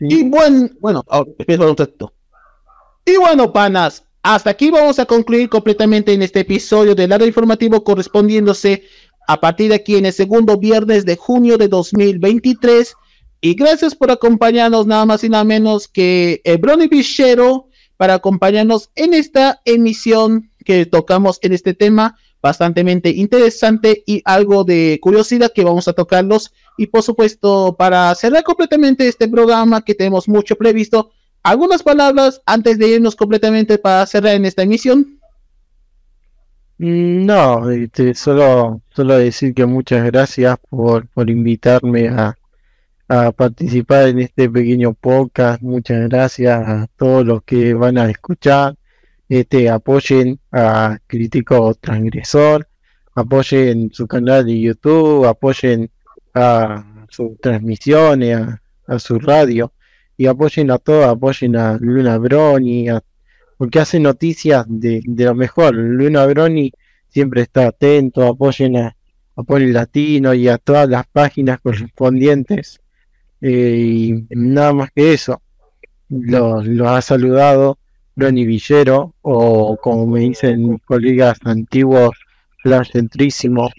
Y 0.00 0.28
bueno, 0.28 0.68
bueno, 0.80 1.04
un 1.08 2.10
Y 3.04 3.16
bueno, 3.18 3.52
panas, 3.52 4.04
hasta 4.20 4.50
aquí 4.50 4.70
vamos 4.70 4.98
a 4.98 5.06
concluir 5.06 5.48
completamente 5.48 6.12
en 6.12 6.22
este 6.22 6.40
episodio 6.40 6.96
del 6.96 7.10
lado 7.10 7.24
informativo 7.24 7.84
correspondiéndose 7.84 8.82
a 9.26 9.40
partir 9.40 9.70
de 9.70 9.76
aquí 9.76 9.96
en 9.96 10.06
el 10.06 10.12
segundo 10.12 10.58
viernes 10.58 11.04
de 11.04 11.16
junio 11.16 11.58
de 11.58 11.68
2023. 11.68 12.94
Y 13.40 13.54
gracias 13.54 13.94
por 13.94 14.10
acompañarnos 14.10 14.86
nada 14.86 15.04
más 15.06 15.24
y 15.24 15.28
nada 15.28 15.44
menos 15.44 15.88
que 15.88 16.40
el 16.44 16.58
Brony 16.58 16.88
Bichero 16.88 17.68
para 17.96 18.14
acompañarnos 18.14 18.90
en 18.94 19.14
esta 19.14 19.60
emisión 19.64 20.50
que 20.64 20.86
tocamos 20.86 21.38
en 21.42 21.52
este 21.52 21.74
tema 21.74 22.16
bastante 22.40 22.80
interesante 23.14 24.02
y 24.06 24.20
algo 24.24 24.64
de 24.64 24.98
curiosidad 25.00 25.52
que 25.54 25.64
vamos 25.64 25.88
a 25.88 25.94
tocarlos 25.94 26.52
y 26.76 26.86
por 26.86 27.02
supuesto, 27.02 27.76
para 27.78 28.14
cerrar 28.14 28.42
completamente 28.42 29.06
este 29.06 29.28
programa 29.28 29.82
que 29.82 29.94
tenemos 29.94 30.28
mucho 30.28 30.56
previsto, 30.56 31.12
algunas 31.42 31.82
palabras 31.82 32.42
antes 32.46 32.78
de 32.78 32.88
irnos 32.88 33.16
completamente 33.16 33.78
para 33.78 34.06
cerrar 34.06 34.34
en 34.34 34.44
esta 34.44 34.62
emisión. 34.62 35.20
Mm, 36.78 37.24
no, 37.26 37.70
este, 37.70 38.14
solo, 38.14 38.82
solo 38.90 39.16
decir 39.16 39.54
que 39.54 39.64
muchas 39.66 40.04
gracias 40.06 40.56
por, 40.68 41.08
por 41.08 41.30
invitarme 41.30 42.08
a, 42.08 42.36
a 43.08 43.32
participar 43.32 44.08
en 44.08 44.20
este 44.20 44.50
pequeño 44.50 44.94
podcast. 44.94 45.62
Muchas 45.62 46.08
gracias 46.08 46.68
a 46.68 46.86
todos 46.96 47.24
los 47.26 47.42
que 47.44 47.74
van 47.74 47.98
a 47.98 48.10
escuchar. 48.10 48.76
Este, 49.28 49.70
apoyen 49.70 50.40
a 50.52 50.98
Crítico 51.06 51.74
Transgresor, 51.74 52.68
apoyen 53.14 53.90
su 53.92 54.06
canal 54.06 54.44
de 54.46 54.60
YouTube, 54.60 55.26
apoyen 55.26 55.90
a 56.34 57.06
sus 57.08 57.38
transmisiones, 57.40 58.38
a, 58.86 58.98
su 58.98 59.18
radio, 59.18 59.72
y 60.16 60.26
apoyen 60.26 60.70
a 60.70 60.78
todos, 60.78 61.06
apoyen 61.06 61.56
a 61.56 61.78
Luna 61.80 62.18
Broni, 62.18 62.88
porque 63.64 63.80
hace 63.80 63.98
noticias 63.98 64.66
de, 64.68 65.00
lo 65.06 65.34
mejor. 65.34 65.74
Luna 65.74 66.26
Broni 66.26 66.70
siempre 67.08 67.40
está 67.40 67.68
atento, 67.68 68.26
apoyen 68.26 68.76
a, 68.76 68.94
a 69.36 69.58
Latino 69.58 70.34
y 70.34 70.48
a 70.48 70.58
todas 70.58 70.86
las 70.86 71.06
páginas 71.06 71.60
correspondientes. 71.60 72.82
Eh, 73.40 73.76
y 73.78 74.26
nada 74.36 74.74
más 74.74 74.90
que 74.94 75.14
eso, 75.14 75.40
lo 76.10 76.88
ha 76.90 77.00
saludado 77.00 77.78
Brony 78.14 78.44
Villero, 78.44 79.14
o 79.22 79.78
como 79.78 80.06
me 80.06 80.20
dicen 80.20 80.68
mis 80.68 80.82
colegas 80.82 81.38
antiguos, 81.44 82.10
Flash 82.62 82.90
Centrísimo. 82.92 83.70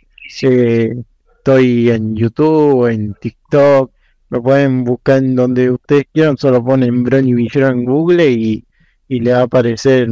Eh, 0.41 0.95
Estoy 1.37 1.91
en 1.91 2.15
YouTube, 2.15 2.87
en 2.87 3.13
TikTok, 3.13 3.91
lo 4.31 4.41
pueden 4.41 4.83
buscar 4.83 5.19
en 5.19 5.35
donde 5.35 5.69
ustedes 5.69 6.05
quieran, 6.11 6.37
solo 6.37 6.65
ponen 6.65 7.03
Brony 7.03 7.35
Villero 7.35 7.67
en 7.67 7.85
Google 7.85 8.31
y, 8.31 8.64
le 9.07 9.31
va 9.31 9.39
a 9.39 9.43
aparecer 9.43 10.07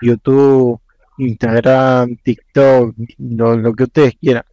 YouTube, 0.00 0.80
Instagram, 1.18 2.16
TikTok, 2.22 2.94
lo, 3.18 3.74
que 3.74 3.84
ustedes 3.84 4.14
quieran. 4.20 4.44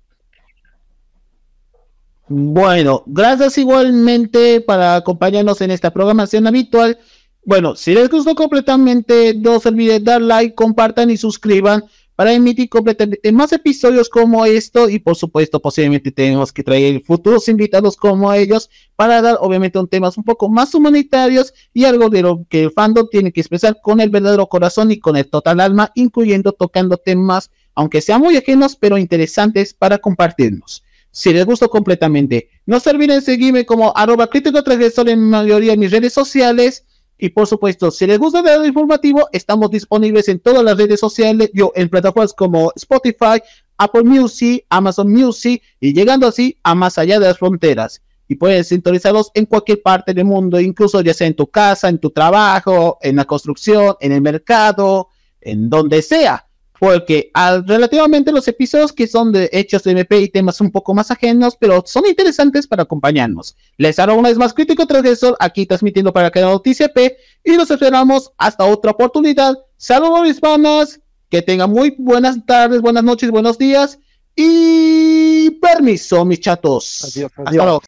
Bueno, 2.28 3.04
gracias 3.08 3.58
igualmente 3.58 4.62
para 4.62 4.96
acompañarnos 4.96 5.60
en 5.62 5.72
esta 5.72 5.92
programación 5.92 6.48
habitual. 6.48 6.98
Bueno, 7.44 7.76
si 7.76 7.94
les 7.94 8.10
gustó 8.10 8.36
completamente, 8.36 9.34
no 9.36 9.60
se 9.60 9.70
olviden 9.70 10.04
dar 10.04 10.22
like, 10.22 10.56
compartan 10.56 11.10
y 11.10 11.18
suscriban 11.18 11.84
para 12.22 12.34
emitir 12.34 12.70
completamente 12.70 13.32
más 13.32 13.52
episodios 13.52 14.08
como 14.08 14.46
esto 14.46 14.88
y 14.88 15.00
por 15.00 15.16
supuesto 15.16 15.60
posiblemente 15.60 16.12
tenemos 16.12 16.54
que 16.54 16.62
traer 16.62 17.02
futuros 17.04 17.50
invitados 17.50 17.98
como 17.98 18.32
ellos 18.32 18.70
para 18.96 19.24
dar 19.24 19.40
obviamente 19.42 19.80
un 19.80 19.88
temas 19.88 20.20
un 20.20 20.24
poco 20.24 20.48
más 20.48 20.76
humanitarios 20.76 21.52
y 21.74 21.86
algo 21.86 22.12
de 22.12 22.22
lo 22.22 22.46
que 22.48 22.62
el 22.62 22.72
fandom 22.74 23.08
tiene 23.10 23.32
que 23.32 23.42
expresar 23.42 23.80
con 23.82 24.00
el 24.02 24.12
verdadero 24.12 24.46
corazón 24.46 24.92
y 24.92 25.00
con 25.00 25.18
el 25.18 25.32
total 25.32 25.62
alma, 25.62 25.92
incluyendo 25.96 26.52
tocando 26.52 26.98
temas 26.98 27.50
aunque 27.74 28.02
sean 28.02 28.22
muy 28.22 28.38
ajenos 28.38 28.76
pero 28.76 29.00
interesantes 29.00 29.74
para 29.74 29.98
compartirnos. 29.98 30.84
Si 31.10 31.34
les 31.34 31.44
gustó 31.44 31.72
completamente, 31.72 32.52
no 32.68 32.80
se 32.80 32.92
olviden 32.92 33.24
seguirme 33.24 33.66
como 33.66 33.98
arroba 33.98 34.28
crítico 34.28 34.62
transgresor 34.62 35.10
en 35.10 35.28
mayoría 35.28 35.72
de 35.72 35.78
mis 35.78 35.90
redes 35.90 36.14
sociales 36.14 36.86
y 37.22 37.30
por 37.30 37.46
supuesto, 37.46 37.92
si 37.92 38.08
les 38.08 38.18
gusta 38.18 38.40
el 38.40 38.66
informativo, 38.66 39.30
estamos 39.32 39.70
disponibles 39.70 40.28
en 40.28 40.40
todas 40.40 40.64
las 40.64 40.76
redes 40.76 41.00
sociales, 41.00 41.52
yo 41.54 41.72
en 41.76 41.88
plataformas 41.88 42.34
como 42.34 42.74
Spotify, 42.76 43.40
Apple 43.78 44.04
Music, 44.04 44.66
Amazon 44.70 45.12
Music 45.12 45.62
y 45.80 45.94
llegando 45.94 46.28
así 46.28 46.58
a 46.64 46.74
más 46.74 46.98
allá 46.98 47.20
de 47.20 47.28
las 47.28 47.38
fronteras. 47.38 48.02
Y 48.28 48.34
pueden 48.36 48.64
sintonizarlos 48.64 49.30
en 49.36 49.46
cualquier 49.46 49.84
parte 49.84 50.16
del 50.16 50.26
mundo, 50.26 50.60
incluso 50.60 51.00
ya 51.02 51.14
sea 51.14 51.28
en 51.28 51.36
tu 51.36 51.46
casa, 51.46 51.90
en 51.90 52.00
tu 52.00 52.10
trabajo, 52.10 52.98
en 53.02 53.18
la 53.18 53.26
construcción, 53.26 53.96
en 54.00 54.14
el 54.14 54.22
mercado, 54.22 55.10
en 55.42 55.70
donde 55.70 56.02
sea 56.02 56.48
porque 56.82 57.30
al, 57.36 57.68
relativamente 57.68 58.32
los 58.32 58.48
episodios 58.48 58.92
que 58.92 59.06
son 59.06 59.32
de 59.32 59.52
hechos 59.54 59.84
de 59.84 59.92
MP 59.92 60.20
y 60.20 60.30
temas 60.30 60.60
un 60.62 60.72
poco 60.72 60.96
más 60.96 61.12
ajenos, 61.12 61.56
pero 61.56 61.84
son 61.86 62.08
interesantes 62.08 62.66
para 62.66 62.82
acompañarnos. 62.82 63.56
Les 63.78 64.00
haré 64.00 64.14
una 64.14 64.30
vez 64.30 64.40
más 64.40 64.52
crítico 64.52 64.88
transgresor 64.88 65.38
aquí 65.40 65.68
transmitiendo 65.68 66.12
para 66.12 66.32
cada 66.32 66.48
noticia 66.50 66.92
P 66.92 67.16
y 67.44 67.52
nos 67.52 67.70
esperamos 67.70 68.32
hasta 68.36 68.66
otra 68.66 68.90
oportunidad. 68.90 69.54
Saludos 69.78 70.28
hispanas, 70.28 71.00
que 71.30 71.44
tengan 71.44 71.70
muy 71.70 71.94
buenas 72.00 72.44
tardes, 72.48 72.82
buenas 72.82 73.04
noches, 73.04 73.30
buenos 73.30 73.60
días 73.60 74.00
Y 74.36 75.52
permiso, 75.62 76.26
mis 76.26 76.40
chatos. 76.40 77.14
Adiós, 77.16 77.32
Hasta 77.38 77.64
luego. 77.64 77.82